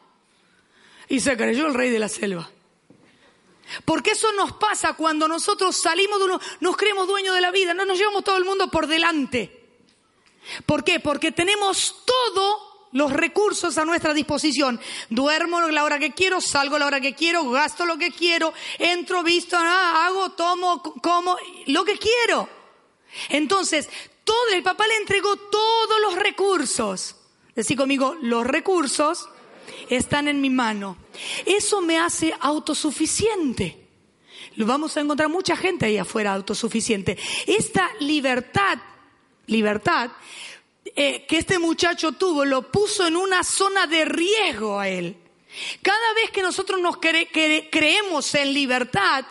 [1.08, 2.50] Y se creyó el rey de la selva.
[3.84, 7.72] Porque eso nos pasa cuando nosotros salimos de uno, nos creemos dueños de la vida,
[7.72, 9.60] no nos llevamos todo el mundo por delante.
[10.66, 10.98] ¿Por qué?
[10.98, 14.80] Porque tenemos todos los recursos a nuestra disposición.
[15.08, 19.22] Duermo la hora que quiero, salgo la hora que quiero, gasto lo que quiero, entro,
[19.22, 22.48] visto, ah, hago, tomo, como, lo que quiero.
[23.28, 23.88] Entonces,
[24.30, 27.16] todo, el papá le entregó todos los recursos.
[27.56, 29.28] Decí conmigo, los recursos
[29.88, 30.96] están en mi mano.
[31.44, 33.88] Eso me hace autosuficiente.
[34.54, 37.18] Lo vamos a encontrar mucha gente ahí afuera autosuficiente.
[37.44, 38.78] Esta libertad,
[39.46, 40.12] libertad,
[40.84, 45.16] eh, que este muchacho tuvo, lo puso en una zona de riesgo a él.
[45.82, 49.24] Cada vez que nosotros nos creemos en libertad,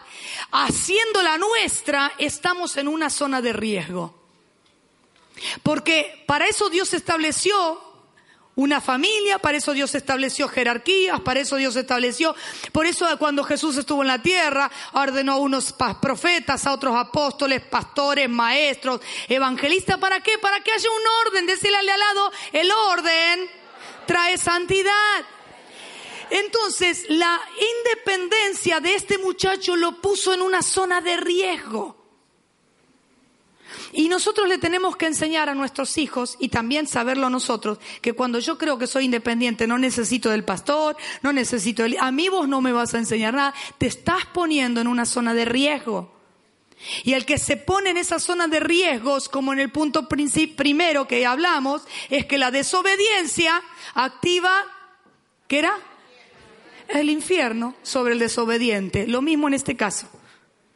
[0.51, 4.18] haciendo la nuestra, estamos en una zona de riesgo.
[5.63, 7.81] Porque para eso Dios estableció
[8.59, 12.35] una familia, para eso Dios estableció jerarquías, para eso Dios estableció,
[12.73, 17.61] por eso cuando Jesús estuvo en la tierra, ordenó a unos profetas, a otros apóstoles,
[17.61, 18.99] pastores, maestros,
[19.29, 20.37] evangelistas, ¿para qué?
[20.39, 23.49] Para que haya un orden, decirle al lado, el orden
[24.05, 25.25] trae santidad.
[26.29, 27.39] Entonces, la
[27.77, 31.98] independencia de este muchacho lo puso en una zona de riesgo.
[33.91, 38.39] Y nosotros le tenemos que enseñar a nuestros hijos y también saberlo nosotros, que cuando
[38.39, 41.97] yo creo que soy independiente no necesito del pastor, no necesito del...
[41.99, 45.33] A mí vos no me vas a enseñar nada, te estás poniendo en una zona
[45.33, 46.19] de riesgo.
[47.03, 51.07] Y el que se pone en esa zona de riesgos, como en el punto primero
[51.07, 53.61] que hablamos, es que la desobediencia
[53.93, 54.63] activa,
[55.47, 55.73] ¿qué era?
[56.87, 59.07] El infierno sobre el desobediente.
[59.07, 60.07] Lo mismo en este caso.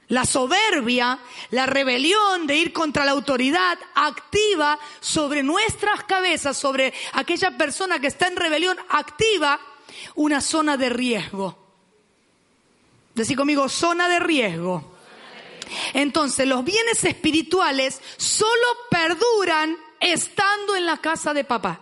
[0.09, 1.19] La soberbia,
[1.51, 8.07] la rebelión de ir contra la autoridad activa sobre nuestras cabezas, sobre aquella persona que
[8.07, 9.59] está en rebelión, activa
[10.15, 11.57] una zona de riesgo.
[13.15, 14.93] Decir conmigo, zona de riesgo.
[15.93, 21.79] Entonces, los bienes espirituales solo perduran estando en la casa de papá.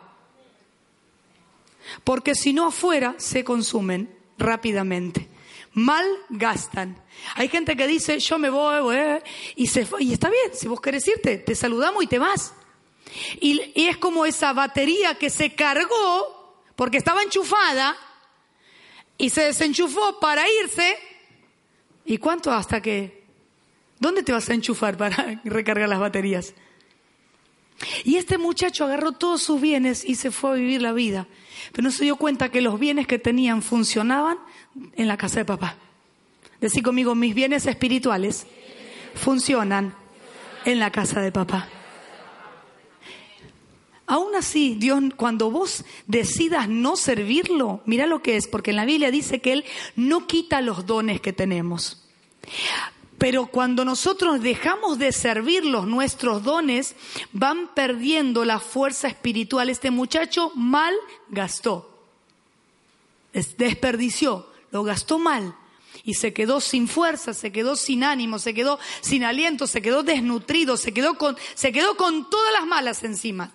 [2.04, 5.31] Porque si no afuera, se consumen rápidamente
[5.74, 7.02] mal gastan.
[7.36, 8.96] Hay gente que dice, yo me voy,
[9.56, 12.54] y, se, y está bien, si vos querés irte, te saludamos y te vas.
[13.40, 16.42] Y, y es como esa batería que se cargó
[16.76, 17.96] porque estaba enchufada
[19.18, 20.98] y se desenchufó para irse.
[22.06, 23.22] ¿Y cuánto hasta que?
[24.00, 26.54] ¿Dónde te vas a enchufar para recargar las baterías?
[28.04, 31.28] Y este muchacho agarró todos sus bienes y se fue a vivir la vida.
[31.72, 34.40] Pero no se dio cuenta que los bienes que tenían funcionaban
[34.96, 35.76] en la casa de papá.
[36.60, 38.46] Decí conmigo, mis bienes espirituales
[39.16, 39.96] funcionan
[40.66, 41.68] en la casa de papá.
[44.06, 48.86] Aún así, Dios, cuando vos decidas no servirlo, mira lo que es, porque en la
[48.86, 52.10] Biblia dice que Él no quita los dones que tenemos.
[53.18, 56.96] Pero cuando nosotros dejamos de servirlos, nuestros dones
[57.32, 59.70] van perdiendo la fuerza espiritual.
[59.70, 60.94] Este muchacho mal
[61.30, 62.04] gastó,
[63.58, 65.56] desperdició, lo gastó mal
[66.04, 70.04] y se quedó sin fuerza, se quedó sin ánimo, se quedó sin aliento, se quedó
[70.04, 73.52] desnutrido, se quedó con, se quedó con todas las malas encima.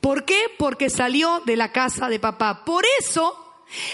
[0.00, 0.52] ¿Por qué?
[0.58, 2.64] Porque salió de la casa de papá.
[2.64, 3.44] Por eso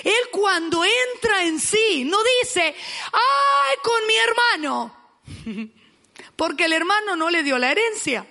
[0.03, 2.75] él cuando entra en sí no dice,
[3.13, 4.97] ay, con mi hermano,
[6.37, 8.27] porque el hermano no le dio la herencia.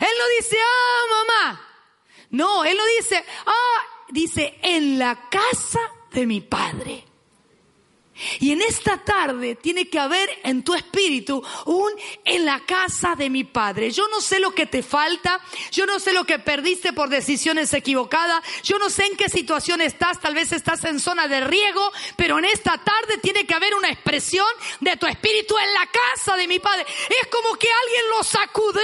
[0.00, 1.68] Él no dice, ah, mamá.
[2.30, 5.80] No, él no dice, ah, dice, en la casa
[6.14, 7.13] de mi padre.
[8.40, 11.90] Y en esta tarde tiene que haber en tu espíritu un
[12.24, 13.90] en la casa de mi Padre.
[13.90, 15.40] Yo no sé lo que te falta,
[15.72, 19.80] yo no sé lo que perdiste por decisiones equivocadas, yo no sé en qué situación
[19.80, 23.74] estás, tal vez estás en zona de riego, pero en esta tarde tiene que haber
[23.74, 24.46] una expresión
[24.80, 26.86] de tu espíritu en la casa de mi Padre.
[27.08, 28.80] Es como que alguien lo sacudió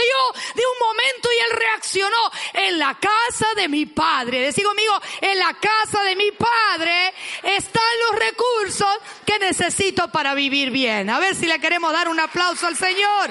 [0.54, 4.40] de un momento y él reaccionó en la casa de mi Padre.
[4.40, 7.12] Decí conmigo, en la casa de mi Padre
[7.42, 8.88] están los recursos
[9.30, 11.08] ¿Qué necesito para vivir bien?
[11.08, 13.30] A ver si le queremos dar un aplauso al Señor.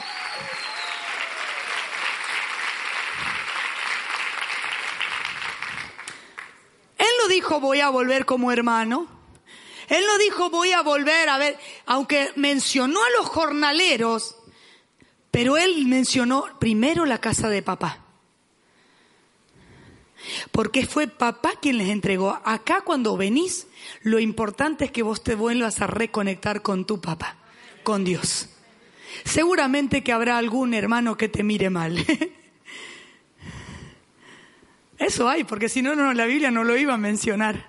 [6.97, 9.07] Él no dijo voy a volver como hermano.
[9.89, 14.38] Él no dijo voy a volver a ver, aunque mencionó a los jornaleros,
[15.31, 18.08] pero él mencionó primero la casa de papá.
[20.51, 22.39] Porque fue papá quien les entregó.
[22.43, 23.67] Acá cuando venís,
[24.03, 27.38] lo importante es que vos te vuelvas a reconectar con tu papá,
[27.84, 28.49] con Dios.
[29.23, 31.97] Seguramente que habrá algún hermano que te mire mal.
[34.97, 37.67] Eso hay, porque si no, no, la Biblia no lo iba a mencionar.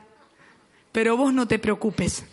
[0.93, 2.25] Pero vos no te preocupes.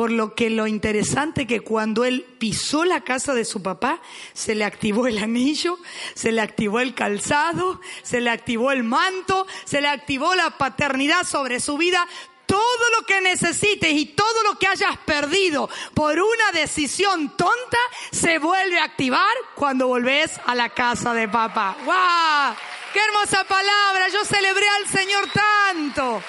[0.00, 4.00] Por lo que lo interesante que cuando él pisó la casa de su papá,
[4.32, 5.78] se le activó el anillo,
[6.14, 11.24] se le activó el calzado, se le activó el manto, se le activó la paternidad
[11.24, 12.08] sobre su vida.
[12.46, 17.78] Todo lo que necesites y todo lo que hayas perdido por una decisión tonta
[18.10, 21.76] se vuelve a activar cuando volvés a la casa de papá.
[21.84, 22.56] ¡Wow!
[22.94, 24.08] ¡Qué hermosa palabra!
[24.08, 26.22] Yo celebré al Señor tanto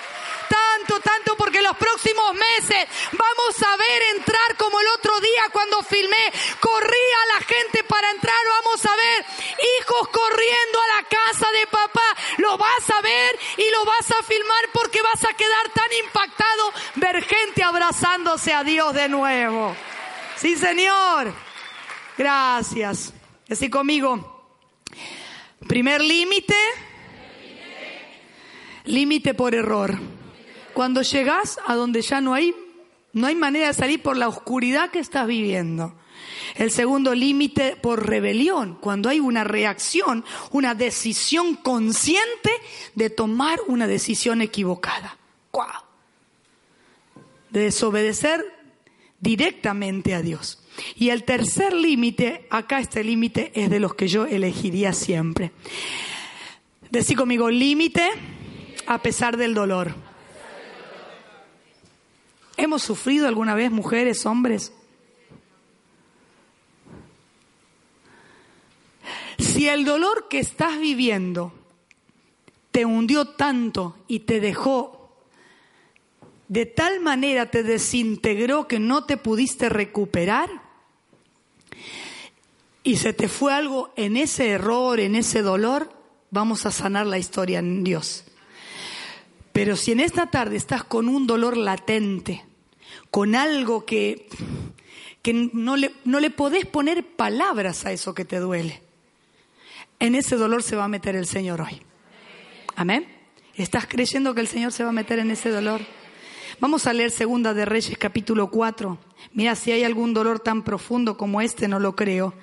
[0.52, 5.82] tanto, tanto, porque los próximos meses vamos a ver entrar como el otro día cuando
[5.84, 9.26] filmé, corría la gente para entrar, vamos a ver
[9.80, 14.24] hijos corriendo a la casa de papá, lo vas a ver y lo vas a
[14.24, 19.76] filmar porque vas a quedar tan impactado ver gente abrazándose a Dios de nuevo.
[20.36, 21.34] Sí, Señor.
[22.18, 23.14] Gracias.
[23.50, 24.58] Así conmigo.
[25.68, 26.56] Primer límite.
[28.86, 30.21] Límite por error.
[30.74, 32.56] Cuando llegas a donde ya no hay,
[33.14, 35.96] no hay manera de salir por la oscuridad que estás viviendo.
[36.56, 42.52] El segundo límite por rebelión, cuando hay una reacción, una decisión consciente
[42.96, 45.18] de tomar una decisión equivocada.
[47.50, 48.46] De desobedecer
[49.20, 50.64] directamente a Dios.
[50.96, 55.52] Y el tercer límite, acá este límite es de los que yo elegiría siempre.
[56.90, 58.10] Decí conmigo, límite
[58.88, 59.94] a pesar del dolor.
[62.62, 64.72] ¿Hemos sufrido alguna vez mujeres, hombres?
[69.40, 71.54] Si el dolor que estás viviendo
[72.70, 75.10] te hundió tanto y te dejó
[76.50, 80.52] de tal manera, te desintegró que no te pudiste recuperar,
[82.84, 85.92] y se te fue algo en ese error, en ese dolor,
[86.30, 88.24] vamos a sanar la historia en Dios.
[89.52, 92.51] Pero si en esta tarde estás con un dolor latente,
[93.12, 94.28] con algo que,
[95.22, 98.82] que no, le, no le podés poner palabras a eso que te duele.
[100.00, 101.82] En ese dolor se va a meter el Señor hoy.
[102.76, 103.06] Amén.
[103.56, 105.82] ¿Estás creyendo que el Señor se va a meter en ese dolor?
[106.62, 108.98] Vamos a leer Segunda de Reyes capítulo 4.
[109.34, 112.34] Mira, si hay algún dolor tan profundo como este, no lo creo.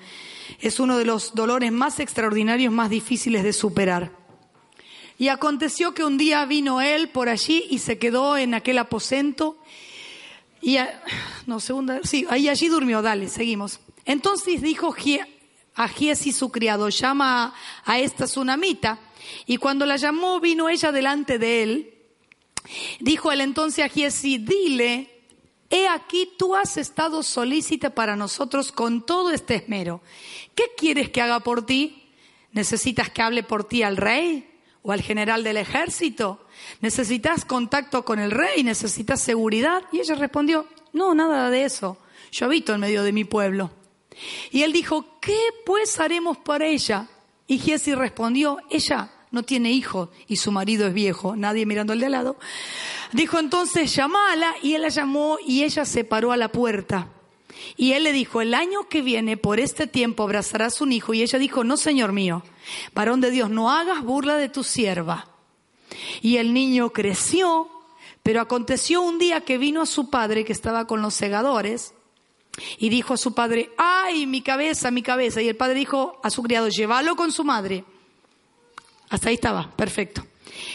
[0.59, 4.11] Es uno de los dolores más extraordinarios, más difíciles de superar.
[5.17, 9.57] Y aconteció que un día vino él por allí y se quedó en aquel aposento
[10.61, 10.77] y
[11.45, 13.79] no, segunda, sí, ahí allí durmió, dale, seguimos.
[14.05, 14.93] Entonces dijo
[15.75, 17.53] a Giesi su criado, llama
[17.85, 18.99] a esta tsunamita.
[19.45, 21.93] Y cuando la llamó, vino ella delante de él.
[22.99, 25.23] Dijo él entonces a Giesi, dile,
[25.69, 30.01] he aquí tú has estado solícita para nosotros con todo este esmero.
[30.55, 32.09] ¿Qué quieres que haga por ti?
[32.51, 34.48] ¿Necesitas que hable por ti al rey?
[34.81, 36.45] O al general del ejército?
[36.81, 38.63] ¿Necesitas contacto con el rey?
[38.63, 39.83] ¿Necesitas seguridad?
[39.91, 41.97] Y ella respondió, no, nada de eso.
[42.31, 43.71] Yo habito en medio de mi pueblo.
[44.51, 47.07] Y él dijo, ¿qué pues haremos para ella?
[47.47, 51.99] Y Giesi respondió, ella no tiene hijo y su marido es viejo, nadie mirando al
[51.99, 52.37] de al lado.
[53.11, 57.07] Dijo entonces, llamala y él la llamó y ella se paró a la puerta.
[57.77, 61.13] Y él le dijo, el año que viene, por este tiempo, abrazarás un hijo.
[61.13, 62.43] Y ella dijo, no, Señor mío,
[62.93, 65.27] varón de Dios, no hagas burla de tu sierva.
[66.21, 67.69] Y el niño creció,
[68.23, 71.93] pero aconteció un día que vino a su padre, que estaba con los segadores,
[72.77, 75.41] y dijo a su padre, ay, mi cabeza, mi cabeza.
[75.41, 77.83] Y el padre dijo a su criado, llévalo con su madre.
[79.09, 80.25] Hasta ahí estaba, perfecto.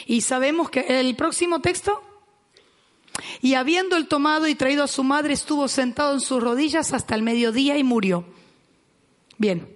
[0.06, 2.02] Y sabemos que el próximo texto,
[3.40, 7.14] y habiendo el tomado y traído a su madre, estuvo sentado en sus rodillas hasta
[7.14, 8.24] el mediodía y murió.
[9.38, 9.68] Bien,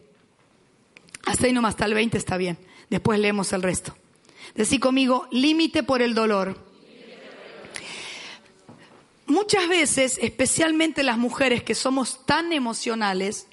[1.27, 2.59] hasta ahí nomás, hasta el 20 está bien.
[2.89, 3.95] Después leemos el resto.
[4.55, 6.57] Decí conmigo, límite por el dolor.
[9.27, 13.48] Muchas veces, especialmente las mujeres que somos tan emocionales,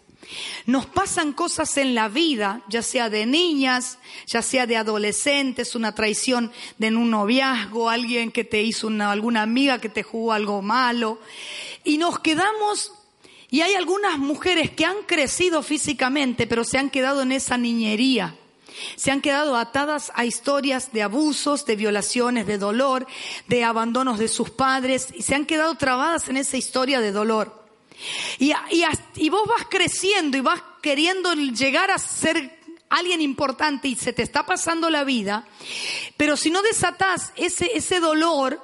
[0.65, 5.93] nos pasan cosas en la vida, ya sea de niñas, ya sea de adolescentes, una
[5.93, 10.61] traición de un noviazgo, alguien que te hizo una, alguna amiga que te jugó algo
[10.61, 11.19] malo,
[11.83, 12.93] y nos quedamos,
[13.49, 18.35] y hay algunas mujeres que han crecido físicamente, pero se han quedado en esa niñería.
[18.97, 23.07] Se han quedado atadas a historias de abusos, de violaciones, de dolor,
[23.47, 27.64] de abandonos de sus padres, y se han quedado trabadas en esa historia de dolor.
[28.39, 28.53] Y,
[29.15, 34.21] y, vos vas creciendo y vas queriendo llegar a ser alguien importante y se te
[34.21, 35.47] está pasando la vida,
[36.17, 38.61] pero si no desatás ese, ese dolor,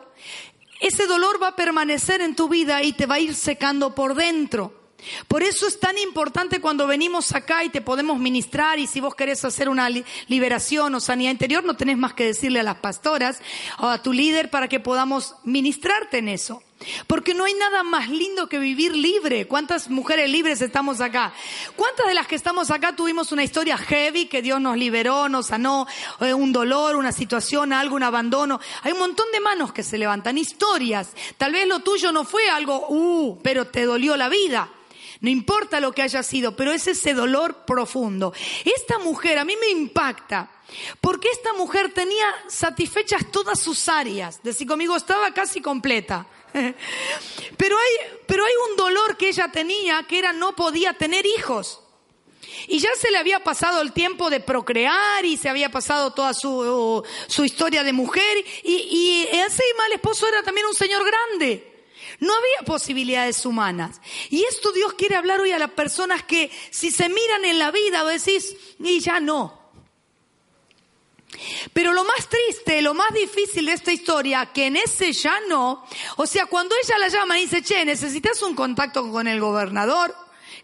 [0.79, 4.15] ese dolor va a permanecer en tu vida y te va a ir secando por
[4.15, 4.81] dentro.
[5.27, 9.15] Por eso es tan importante cuando venimos acá y te podemos ministrar y si vos
[9.15, 9.89] querés hacer una
[10.27, 13.41] liberación o sanidad interior, no tenés más que decirle a las pastoras
[13.79, 16.61] o a tu líder para que podamos ministrarte en eso.
[17.07, 19.47] Porque no hay nada más lindo que vivir libre.
[19.47, 21.33] ¿Cuántas mujeres libres estamos acá?
[21.75, 25.47] ¿Cuántas de las que estamos acá tuvimos una historia heavy que Dios nos liberó, nos
[25.47, 25.87] sanó,
[26.19, 28.59] eh, un dolor, una situación, algo, un abandono?
[28.83, 31.09] Hay un montón de manos que se levantan, historias.
[31.37, 34.69] Tal vez lo tuyo no fue algo, uh, pero te dolió la vida.
[35.21, 38.33] No importa lo que haya sido, pero es ese dolor profundo.
[38.65, 40.49] Esta mujer a mí me impacta
[40.99, 44.41] porque esta mujer tenía satisfechas todas sus áreas.
[44.43, 46.25] Decir conmigo, estaba casi completa.
[47.57, 51.79] Pero hay, pero hay un dolor que ella tenía que era no podía tener hijos.
[52.67, 56.33] Y ya se le había pasado el tiempo de procrear y se había pasado toda
[56.33, 58.45] su, su historia de mujer.
[58.63, 61.85] Y, y ese mal esposo era también un señor grande.
[62.19, 64.01] No había posibilidades humanas.
[64.29, 67.71] Y esto Dios quiere hablar hoy a las personas que si se miran en la
[67.71, 69.60] vida, decís, y ya no.
[71.73, 75.85] Pero lo más triste, lo más difícil de esta historia, que en ese ya no,
[76.17, 80.15] o sea, cuando ella la llama y dice, che, necesitas un contacto con el gobernador,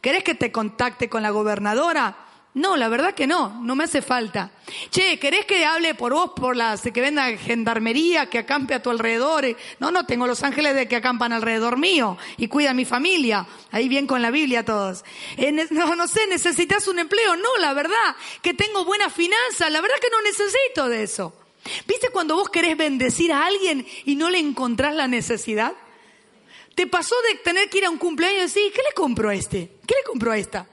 [0.01, 2.26] ¿querés que te contacte con la gobernadora?
[2.57, 4.49] No, la verdad que no, no me hace falta.
[4.89, 8.89] Che, ¿querés que hable por vos, por la que venda gendarmería, que acampe a tu
[8.89, 9.45] alrededor?
[9.79, 13.45] No, no, tengo los ángeles de que acampan alrededor mío y cuidan mi familia.
[13.69, 15.05] Ahí bien con la Biblia todos.
[15.37, 17.35] Eh, no, no sé, ¿necesitas un empleo?
[17.35, 21.35] No, la verdad, que tengo buena finanza, la verdad que no necesito de eso.
[21.85, 25.73] ¿Viste cuando vos querés bendecir a alguien y no le encontrás la necesidad?
[26.73, 29.35] ¿Te pasó de tener que ir a un cumpleaños y decir, ¿qué le compro a
[29.35, 29.73] este?
[29.85, 30.67] ¿Qué le compro a esta?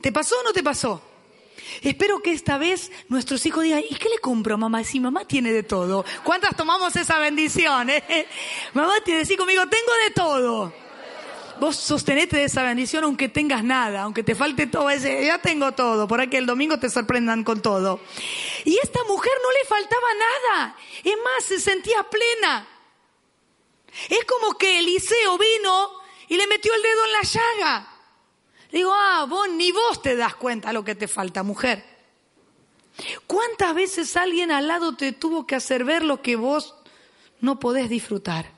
[0.00, 1.02] ¿Te pasó o no te pasó?
[1.82, 4.84] Espero que esta vez nuestros hijos digan, ¿y qué le compro mamá?
[4.84, 6.04] Si mamá tiene de todo.
[6.24, 7.90] ¿Cuántas tomamos esa bendición?
[7.90, 8.26] Eh?
[8.74, 10.72] Mamá tiene, decir conmigo, tengo de todo.
[11.60, 15.72] Vos sostenete de esa bendición aunque tengas nada, aunque te falte todo, ese, ya tengo
[15.72, 18.00] todo, por que el domingo te sorprendan con todo.
[18.64, 22.66] Y esta mujer no le faltaba nada, es más, se sentía plena.
[24.08, 25.90] Es como que Eliseo vino
[26.28, 27.99] y le metió el dedo en la llaga.
[28.72, 31.84] Digo, ah, vos ni vos te das cuenta lo que te falta, mujer.
[33.26, 36.74] ¿Cuántas veces alguien al lado te tuvo que hacer ver lo que vos
[37.40, 38.50] no podés disfrutar?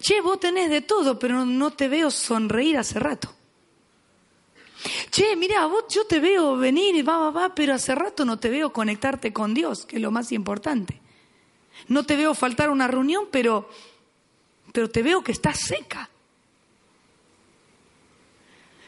[0.00, 3.34] Che, vos tenés de todo, pero no te veo sonreír hace rato.
[5.10, 8.38] Che, mira, vos yo te veo venir y va, va, va, pero hace rato no
[8.38, 11.00] te veo conectarte con Dios, que es lo más importante.
[11.88, 13.68] No te veo faltar una reunión, pero,
[14.72, 16.08] pero te veo que estás seca.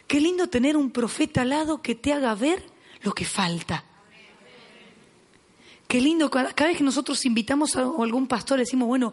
[0.06, 2.64] Qué lindo tener un profeta al lado que te haga ver
[3.02, 3.84] lo que falta.
[5.88, 9.12] Qué lindo, cada, vez que nosotros invitamos a algún pastor, decimos, bueno,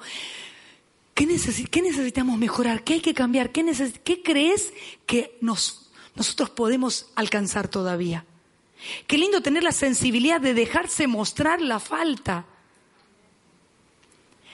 [1.14, 2.84] ¿qué, necesitamos mejorar?
[2.84, 3.52] ¿Qué hay que cambiar?
[3.52, 4.74] ¿Qué, crees
[5.06, 8.26] que nosotros podemos alcanzar todavía?
[9.08, 12.48] Qué lindo tener la sensibilidad de dejarse mostrar la falta.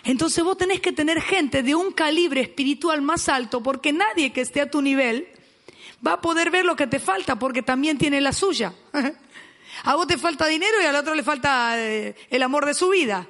[0.03, 4.41] Entonces vos tenés que tener gente de un calibre espiritual más alto porque nadie que
[4.41, 5.27] esté a tu nivel
[6.05, 8.73] va a poder ver lo que te falta porque también tiene la suya.
[9.83, 12.89] A vos te falta dinero y al otro le falta eh, el amor de su
[12.89, 13.27] vida.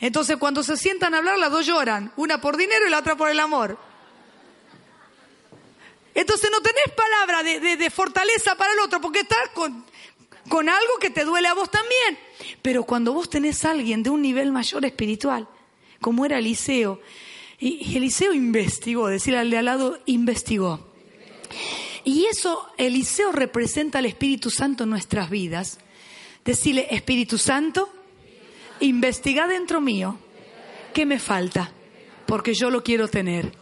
[0.00, 3.16] Entonces cuando se sientan a hablar las dos lloran, una por dinero y la otra
[3.16, 3.78] por el amor.
[6.14, 9.84] Entonces no tenés palabra de, fortaleza para el otro porque estás con,
[10.48, 12.18] con algo que te duele a vos también.
[12.62, 15.48] Pero cuando vos tenés a alguien de un nivel mayor espiritual,
[16.00, 17.00] como era Eliseo,
[17.60, 20.92] y Eliseo investigó, decirle al de al lado, investigó.
[22.08, 25.78] Y eso, Eliseo representa al Espíritu Santo en nuestras vidas.
[26.42, 27.92] Decirle, Espíritu Santo,
[28.80, 30.18] investiga dentro mío
[30.94, 31.70] qué me falta,
[32.24, 33.52] porque yo lo quiero tener.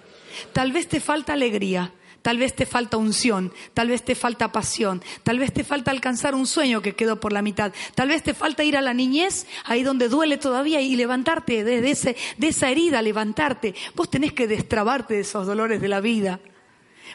[0.53, 1.93] Tal vez te falta alegría,
[2.23, 6.35] Tal vez te falta unción, tal vez te falta pasión, tal vez te falta alcanzar
[6.35, 9.47] un sueño que quedó por la mitad, tal vez te falta ir a la niñez,
[9.65, 13.77] ahí donde duele todavía, y levantarte de, ese, de esa herida, levantarte.
[13.95, 16.41] Vos tenés que destrabarte de esos dolores de la vida,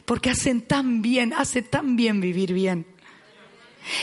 [0.05, 2.85] porque hacen tan bien, hace tan bien vivir bien.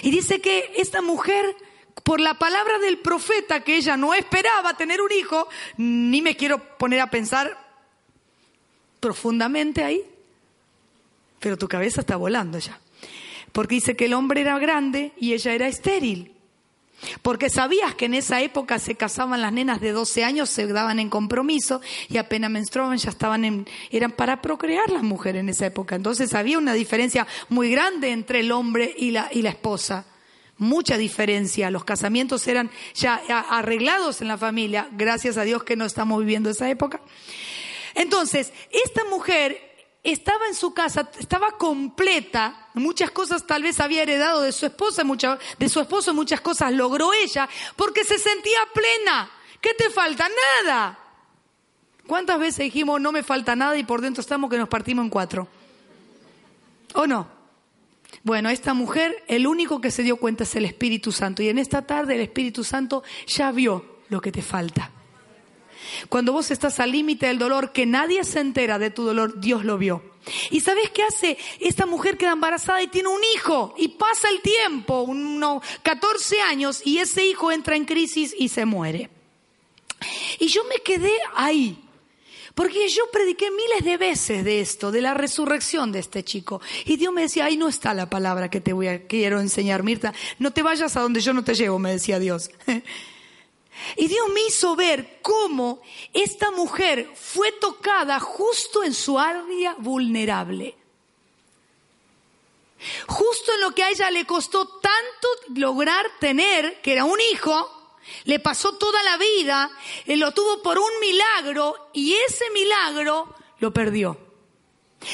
[0.03, 1.57] Y dice que esta mujer
[2.03, 6.79] por la palabra del profeta que ella no esperaba tener un hijo, ni me quiero
[6.79, 7.69] poner a pensar
[9.01, 10.03] profundamente ahí,
[11.39, 12.81] pero tu cabeza está volando ya.
[13.53, 16.33] Porque dice que el hombre era grande y ella era estéril.
[17.23, 20.99] Porque sabías que en esa época se casaban las nenas de 12 años, se daban
[20.99, 25.67] en compromiso y apenas menstruaban ya estaban en, eran para procrear las mujeres en esa
[25.67, 25.95] época.
[25.95, 30.07] Entonces había una diferencia muy grande entre el hombre y la, y la esposa.
[30.59, 31.71] Mucha diferencia.
[31.71, 34.89] Los casamientos eran ya arreglados en la familia.
[34.91, 37.01] Gracias a Dios que no estamos viviendo esa época.
[37.95, 39.68] Entonces, esta mujer
[40.13, 45.03] estaba en su casa, estaba completa, muchas cosas tal vez había heredado de su esposa,
[45.59, 49.31] de su esposo muchas cosas logró ella, porque se sentía plena.
[49.61, 50.29] ¿Qué te falta?
[50.65, 50.99] Nada.
[52.07, 55.11] ¿Cuántas veces dijimos no me falta nada y por dentro estamos que nos partimos en
[55.11, 55.49] cuatro?
[56.95, 57.29] ¿O no?
[58.23, 61.43] Bueno, esta mujer, el único que se dio cuenta es el Espíritu Santo.
[61.43, 64.91] Y en esta tarde el Espíritu Santo ya vio lo que te falta.
[66.09, 69.65] Cuando vos estás al límite del dolor, que nadie se entera de tu dolor, Dios
[69.65, 70.03] lo vio.
[70.51, 71.39] ¿Y sabes qué hace?
[71.61, 76.83] Esta mujer queda embarazada y tiene un hijo y pasa el tiempo, unos 14 años,
[76.85, 79.11] y ese hijo entra en crisis y se muere.
[80.39, 81.79] Y yo me quedé ahí,
[82.55, 86.61] porque yo prediqué miles de veces de esto, de la resurrección de este chico.
[86.85, 89.83] Y Dios me decía, ahí no está la palabra que te voy a, quiero enseñar,
[89.83, 90.13] Mirta.
[90.39, 92.51] No te vayas a donde yo no te llevo, me decía Dios.
[93.97, 95.81] Y Dios me hizo ver cómo
[96.13, 100.77] esta mujer fue tocada justo en su área vulnerable.
[103.07, 107.95] Justo en lo que a ella le costó tanto lograr tener, que era un hijo,
[108.25, 109.71] le pasó toda la vida,
[110.07, 114.17] él lo tuvo por un milagro y ese milagro lo perdió.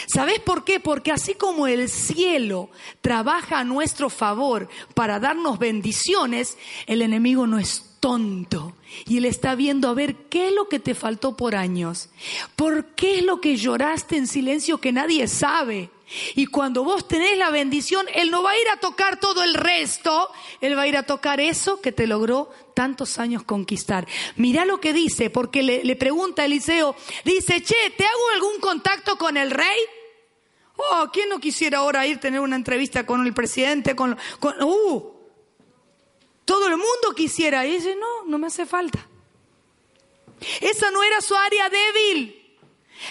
[0.07, 0.81] ¿Sabes por qué?
[0.81, 6.57] Porque así como el cielo trabaja a nuestro favor para darnos bendiciones,
[6.87, 8.77] el enemigo no es tonto
[9.07, 12.11] y él está viendo a ver qué es lo que te faltó por años,
[12.55, 15.89] por qué es lo que lloraste en silencio que nadie sabe.
[16.35, 19.55] Y cuando vos tenés la bendición, Él no va a ir a tocar todo el
[19.55, 20.31] resto,
[20.61, 24.07] Él va a ir a tocar eso que te logró tantos años conquistar.
[24.37, 26.95] Mira lo que dice, porque le, pregunta a Eliseo,
[27.25, 29.81] dice, che, ¿te hago algún contacto con el rey?
[30.77, 33.97] Oh, ¿quién no quisiera ahora ir a tener una entrevista con el presidente?
[33.97, 35.14] Con, con, uh,
[36.45, 37.67] todo el mundo quisiera.
[37.67, 39.07] Y dice, no, no me hace falta.
[40.61, 42.41] Esa no era su área débil.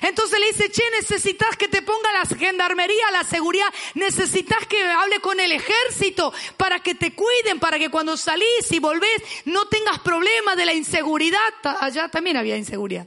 [0.01, 5.19] Entonces le dice, che, necesitas que te ponga la gendarmería, la seguridad, necesitas que hable
[5.19, 9.99] con el ejército para que te cuiden, para que cuando salís y volvés no tengas
[9.99, 11.53] problemas de la inseguridad.
[11.63, 13.05] Allá también había inseguridad.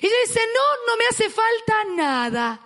[0.00, 2.60] Y ella dice, no, no me hace falta nada.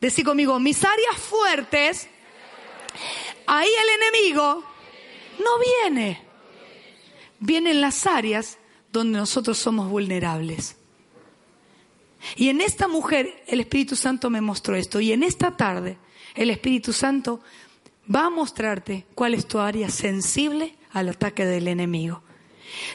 [0.00, 2.08] Decí conmigo, mis áreas fuertes,
[3.46, 4.64] ahí el enemigo
[5.38, 5.50] no
[5.82, 6.20] viene.
[7.38, 8.58] Vienen las áreas
[8.92, 10.76] donde nosotros somos vulnerables.
[12.34, 15.00] Y en esta mujer el Espíritu Santo me mostró esto.
[15.00, 15.98] Y en esta tarde
[16.34, 17.40] el Espíritu Santo
[18.12, 22.22] va a mostrarte cuál es tu área sensible al ataque del enemigo.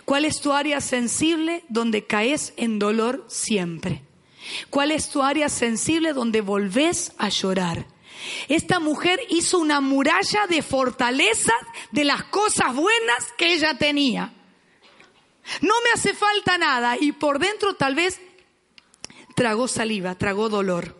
[0.05, 4.01] ¿Cuál es tu área sensible donde caes en dolor siempre?
[4.69, 7.85] ¿Cuál es tu área sensible donde volvés a llorar?
[8.47, 11.53] Esta mujer hizo una muralla de fortaleza
[11.91, 14.33] de las cosas buenas que ella tenía.
[15.61, 18.21] No me hace falta nada y por dentro tal vez
[19.35, 20.95] tragó saliva, tragó dolor,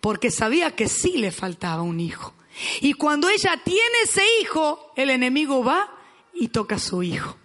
[0.00, 2.34] porque sabía que sí le faltaba un hijo.
[2.80, 5.90] Y cuando ella tiene ese hijo, el enemigo va
[6.34, 7.36] y toca a su hijo.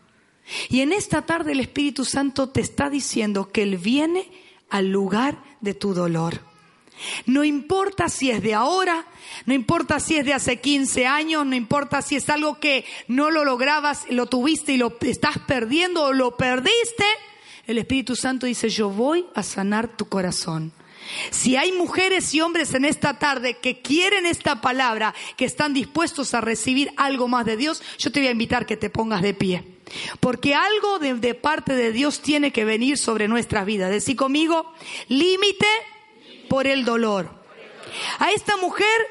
[0.69, 4.29] Y en esta tarde el Espíritu Santo te está diciendo que Él viene
[4.69, 6.46] al lugar de tu dolor.
[7.25, 9.05] No importa si es de ahora,
[9.45, 13.29] no importa si es de hace 15 años, no importa si es algo que no
[13.29, 17.05] lo lograbas, lo tuviste y lo estás perdiendo o lo perdiste,
[17.65, 20.71] el Espíritu Santo dice, yo voy a sanar tu corazón.
[21.31, 26.33] Si hay mujeres y hombres en esta tarde que quieren esta palabra, que están dispuestos
[26.33, 29.33] a recibir algo más de Dios, yo te voy a invitar que te pongas de
[29.33, 29.63] pie.
[30.19, 33.89] Porque algo de, parte de Dios tiene que venir sobre nuestras vidas.
[33.89, 34.73] Decí conmigo,
[35.07, 35.67] límite
[36.47, 37.29] por el dolor.
[38.19, 39.07] A esta mujer,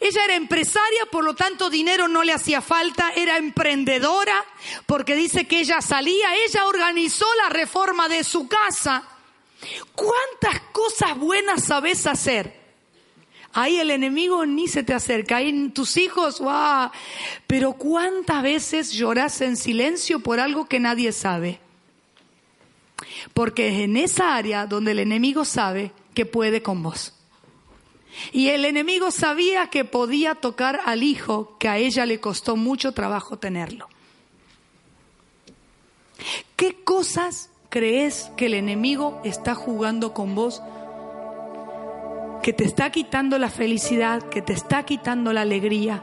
[0.00, 4.44] ella era empresaria, por lo tanto dinero no le hacía falta, era emprendedora,
[4.86, 9.04] porque dice que ella salía, ella organizó la reforma de su casa.
[9.94, 12.58] ¿Cuántas cosas buenas sabes hacer?
[13.52, 16.90] Ahí el enemigo ni se te acerca, ahí tus hijos, ¡guau!
[17.46, 21.60] Pero ¿cuántas veces lloras en silencio por algo que nadie sabe?
[23.34, 27.14] Porque en esa área donde el enemigo sabe que puede con vos.
[28.32, 32.92] Y el enemigo sabía que podía tocar al hijo, que a ella le costó mucho
[32.92, 33.88] trabajo tenerlo.
[36.56, 40.62] ¿Qué cosas crees que el enemigo está jugando con vos?
[42.42, 46.02] Que te está quitando la felicidad, que te está quitando la alegría,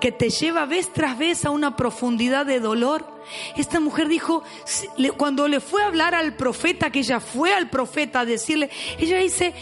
[0.00, 3.06] que te lleva vez tras vez a una profundidad de dolor.
[3.56, 4.42] Esta mujer dijo,
[5.16, 9.18] cuando le fue a hablar al profeta, que ella fue al profeta a decirle, ella
[9.18, 9.54] dice,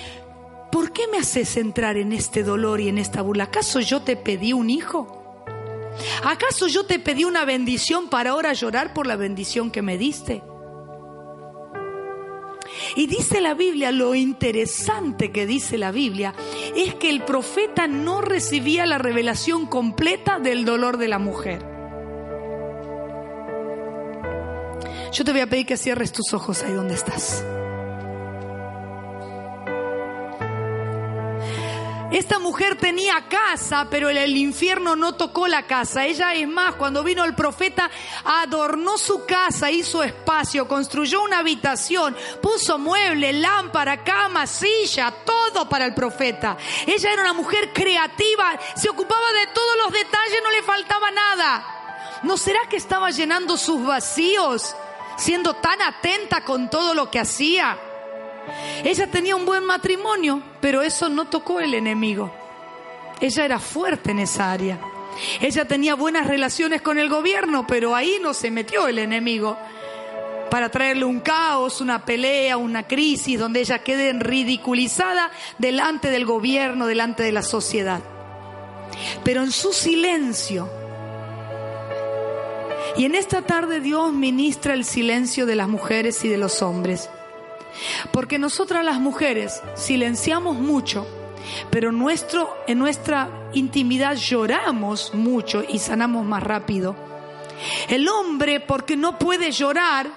[0.70, 3.44] ¿por qué me haces entrar en este dolor y en esta burla?
[3.44, 5.22] ¿Acaso yo te pedí un hijo?
[6.24, 10.42] ¿Acaso yo te pedí una bendición para ahora llorar por la bendición que me diste?
[12.94, 16.34] Y dice la Biblia, lo interesante que dice la Biblia,
[16.74, 21.76] es que el profeta no recibía la revelación completa del dolor de la mujer.
[25.12, 27.44] Yo te voy a pedir que cierres tus ojos ahí donde estás.
[32.12, 36.06] Esta mujer tenía casa, pero el infierno no tocó la casa.
[36.06, 37.90] Ella es más, cuando vino el profeta,
[38.24, 45.84] adornó su casa, hizo espacio, construyó una habitación, puso mueble, lámpara, cama, silla, todo para
[45.84, 46.56] el profeta.
[46.86, 52.20] Ella era una mujer creativa, se ocupaba de todos los detalles, no le faltaba nada.
[52.22, 54.76] ¿No será que estaba llenando sus vacíos,
[55.16, 57.76] siendo tan atenta con todo lo que hacía?
[58.84, 62.32] Ella tenía un buen matrimonio, pero eso no tocó el enemigo.
[63.20, 64.78] Ella era fuerte en esa área.
[65.40, 69.56] Ella tenía buenas relaciones con el gobierno, pero ahí no se metió el enemigo
[70.50, 76.86] para traerle un caos, una pelea, una crisis, donde ella quede ridiculizada delante del gobierno,
[76.86, 78.00] delante de la sociedad.
[79.24, 80.70] Pero en su silencio,
[82.96, 87.10] y en esta tarde Dios ministra el silencio de las mujeres y de los hombres.
[88.12, 91.06] Porque nosotras las mujeres silenciamos mucho,
[91.70, 96.96] pero nuestro, en nuestra intimidad lloramos mucho y sanamos más rápido.
[97.88, 100.08] El hombre, porque no puede llorar,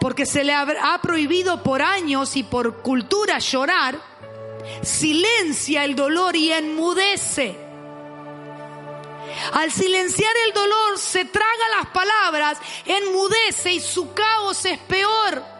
[0.00, 3.98] porque se le ha prohibido por años y por cultura llorar,
[4.82, 7.56] silencia el dolor y enmudece.
[9.52, 15.51] Al silenciar el dolor se traga las palabras, enmudece y su caos es peor.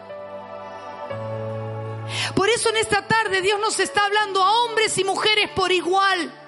[2.35, 6.39] Por eso en esta tarde Dios nos está hablando a hombres y mujeres por igual.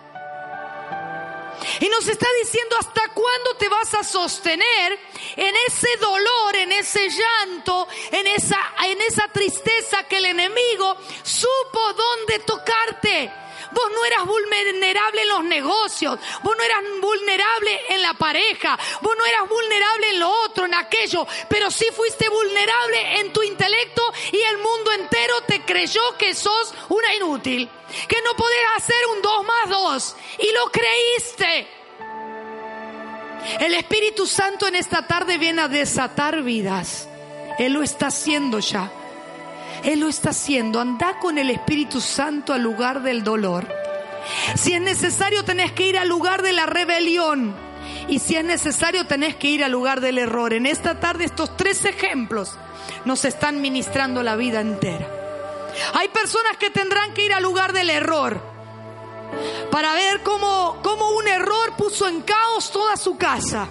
[1.79, 4.99] Y nos está diciendo hasta cuándo te vas a sostener
[5.35, 11.93] en ese dolor, en ese llanto, en esa, en esa tristeza que el enemigo supo
[11.93, 13.44] dónde tocarte.
[13.71, 19.15] Vos no eras vulnerable en los negocios, vos no eras vulnerable en la pareja, vos
[19.17, 24.01] no eras vulnerable en lo otro, en aquello, pero sí fuiste vulnerable en tu intelecto
[24.31, 27.69] y el mundo entero te creyó que sos una inútil,
[28.07, 31.67] que no podés hacer un 2 más 2 y lo creíste.
[33.59, 37.07] El Espíritu Santo en esta tarde viene a desatar vidas.
[37.59, 38.91] Él lo está haciendo ya.
[39.85, 40.81] Él lo está haciendo.
[40.81, 43.67] Anda con el Espíritu Santo al lugar del dolor.
[44.55, 47.55] Si es necesario, tenés que ir al lugar de la rebelión.
[48.07, 50.53] Y si es necesario, tenés que ir al lugar del error.
[50.53, 52.57] En esta tarde, estos tres ejemplos
[53.05, 55.07] nos están ministrando la vida entera.
[55.93, 58.41] Hay personas que tendrán que ir al lugar del error
[59.71, 63.67] para ver cómo, cómo un error puso en caos toda su casa.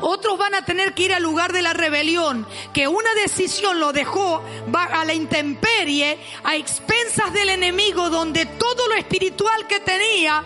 [0.00, 3.92] Otros van a tener que ir al lugar de la rebelión, que una decisión lo
[3.92, 4.42] dejó
[4.74, 10.42] a la intemperie, a expensas del enemigo, donde todo lo espiritual que tenía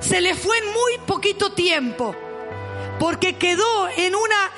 [0.00, 2.14] se le fue en muy poquito tiempo,
[2.98, 4.50] porque quedó en una,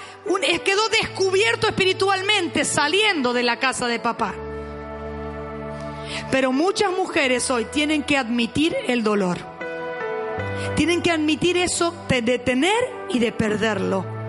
[0.64, 4.35] quedó descubierto espiritualmente saliendo de la casa de papá.
[6.31, 9.39] Pero muchas mujeres hoy tienen que admitir el dolor.
[10.76, 12.78] Tienen que admitir eso de tener
[13.09, 14.20] y de perderlo.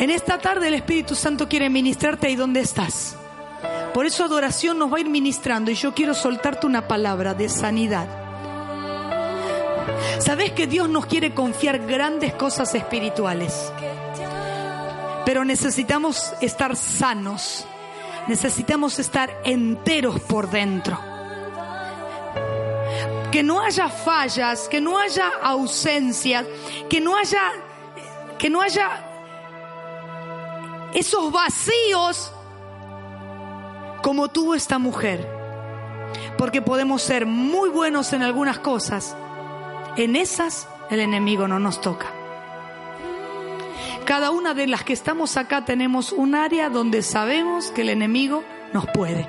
[0.00, 3.16] En esta tarde el Espíritu Santo quiere ministrarte ahí donde estás.
[3.92, 7.50] Por eso adoración nos va a ir ministrando y yo quiero soltarte una palabra de
[7.50, 8.08] sanidad.
[10.18, 13.70] Sabes que Dios nos quiere confiar grandes cosas espirituales,
[15.26, 17.66] pero necesitamos estar sanos,
[18.26, 20.98] necesitamos estar enteros por dentro.
[23.30, 26.46] Que no haya fallas, que no haya ausencias,
[26.88, 27.52] que no haya,
[28.38, 29.09] que no haya
[30.94, 32.32] esos vacíos
[34.02, 35.28] como tuvo esta mujer.
[36.36, 39.16] Porque podemos ser muy buenos en algunas cosas,
[39.96, 42.06] en esas el enemigo no nos toca.
[44.04, 48.42] Cada una de las que estamos acá tenemos un área donde sabemos que el enemigo
[48.72, 49.28] nos puede.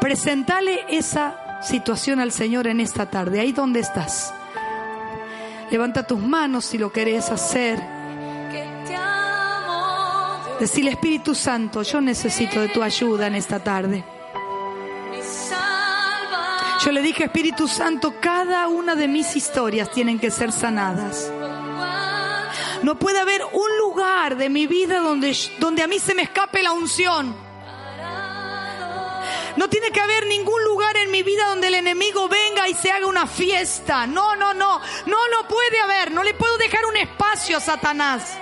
[0.00, 4.32] Presentale esa situación al Señor en esta tarde, ahí donde estás.
[5.70, 7.80] Levanta tus manos si lo querés hacer.
[10.60, 14.04] Decirle Espíritu Santo, yo necesito de tu ayuda en esta tarde.
[16.84, 21.32] Yo le dije, Espíritu Santo, cada una de mis historias tienen que ser sanadas.
[22.82, 26.62] No puede haber un lugar de mi vida donde, donde a mí se me escape
[26.62, 27.34] la unción.
[29.56, 32.90] No tiene que haber ningún lugar en mi vida donde el enemigo venga y se
[32.90, 34.06] haga una fiesta.
[34.06, 34.80] No, no, no.
[35.06, 36.10] No lo puede haber.
[36.10, 38.36] No le puedo dejar un espacio a Satanás.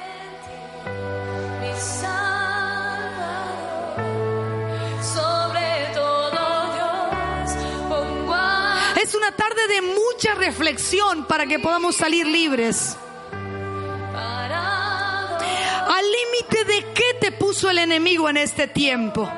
[9.03, 12.97] Es una tarde de mucha reflexión para que podamos salir libres.
[15.89, 19.31] Al límite de qué te puso el enemigo en este tiempo.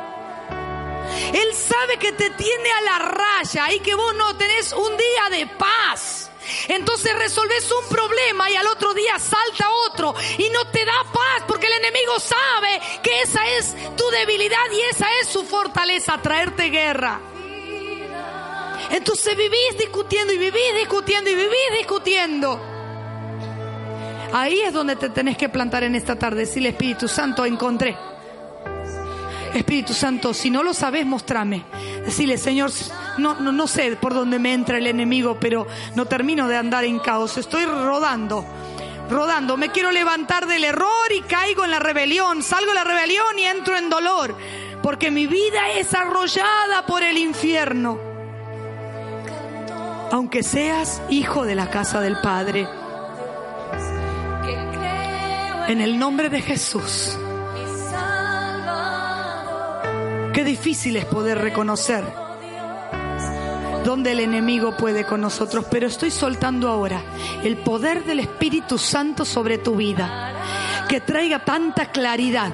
[1.35, 5.37] Él sabe que te tiene a la raya y que vos no tenés un día
[5.37, 6.31] de paz.
[6.69, 11.45] Entonces resolves un problema y al otro día salta otro y no te da paz
[11.49, 16.71] porque el enemigo sabe que esa es tu debilidad y esa es su fortaleza, traerte
[16.71, 17.21] guerra.
[18.91, 22.61] Entonces vivís discutiendo y vivís discutiendo y vivís discutiendo.
[24.33, 26.47] Ahí es donde te tenés que plantar en esta tarde.
[26.47, 28.14] Si el Espíritu Santo encontré.
[29.55, 31.65] Espíritu Santo, si no lo sabes, mostrame.
[32.05, 32.71] Decirle, Señor,
[33.19, 36.85] no, no, no sé por dónde me entra el enemigo, pero no termino de andar
[36.85, 37.39] en caos.
[37.39, 38.45] Estoy rodando,
[39.09, 39.57] rodando.
[39.57, 42.43] Me quiero levantar del error y caigo en la rebelión.
[42.43, 44.37] Salgo de la rebelión y entro en dolor.
[44.83, 47.99] Porque mi vida es arrollada por el infierno.
[50.11, 52.69] Aunque seas hijo de la casa del Padre.
[55.69, 57.17] En el nombre de Jesús.
[60.35, 62.03] Qué difícil es poder reconocer
[63.85, 67.01] dónde el enemigo puede con nosotros, pero estoy soltando ahora
[67.45, 70.33] el poder del Espíritu Santo sobre tu vida,
[70.89, 72.51] que traiga tanta claridad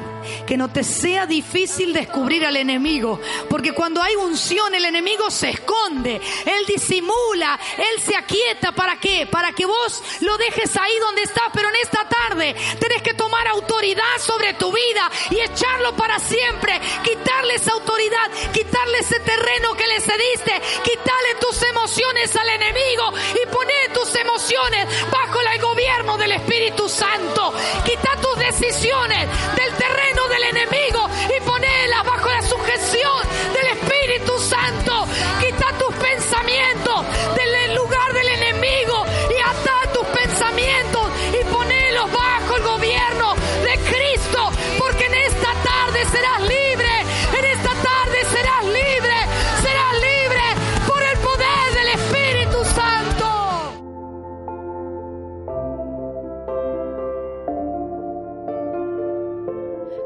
[0.47, 5.51] que no te sea difícil descubrir al enemigo, porque cuando hay unción el enemigo se
[5.51, 9.27] esconde, él disimula, él se aquieta, ¿para qué?
[9.27, 13.47] Para que vos lo dejes ahí donde está, pero en esta tarde tenés que tomar
[13.49, 19.87] autoridad sobre tu vida y echarlo para siempre, quitarle esa autoridad, quitarle ese terreno que
[19.87, 23.13] le cediste, quitarle tus emociones al enemigo
[23.43, 27.53] y poner tus emociones bajo el gobierno del Espíritu Santo,
[27.85, 35.07] quita tus decisiones del terreno del enemigo y ponerla bajo la sujeción del Espíritu Santo.
[35.41, 37.07] Quita tus pensamientos
[37.37, 41.11] del lugar del enemigo y ata tus pensamientos
[41.41, 46.60] y ponelos bajo el gobierno de Cristo, porque en esta tarde serás libre,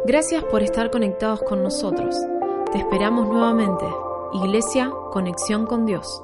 [0.06, 2.14] Gracias por estar conectados con nosotros.
[2.72, 3.86] Te esperamos nuevamente.
[4.34, 6.23] Iglesia, conexión con Dios.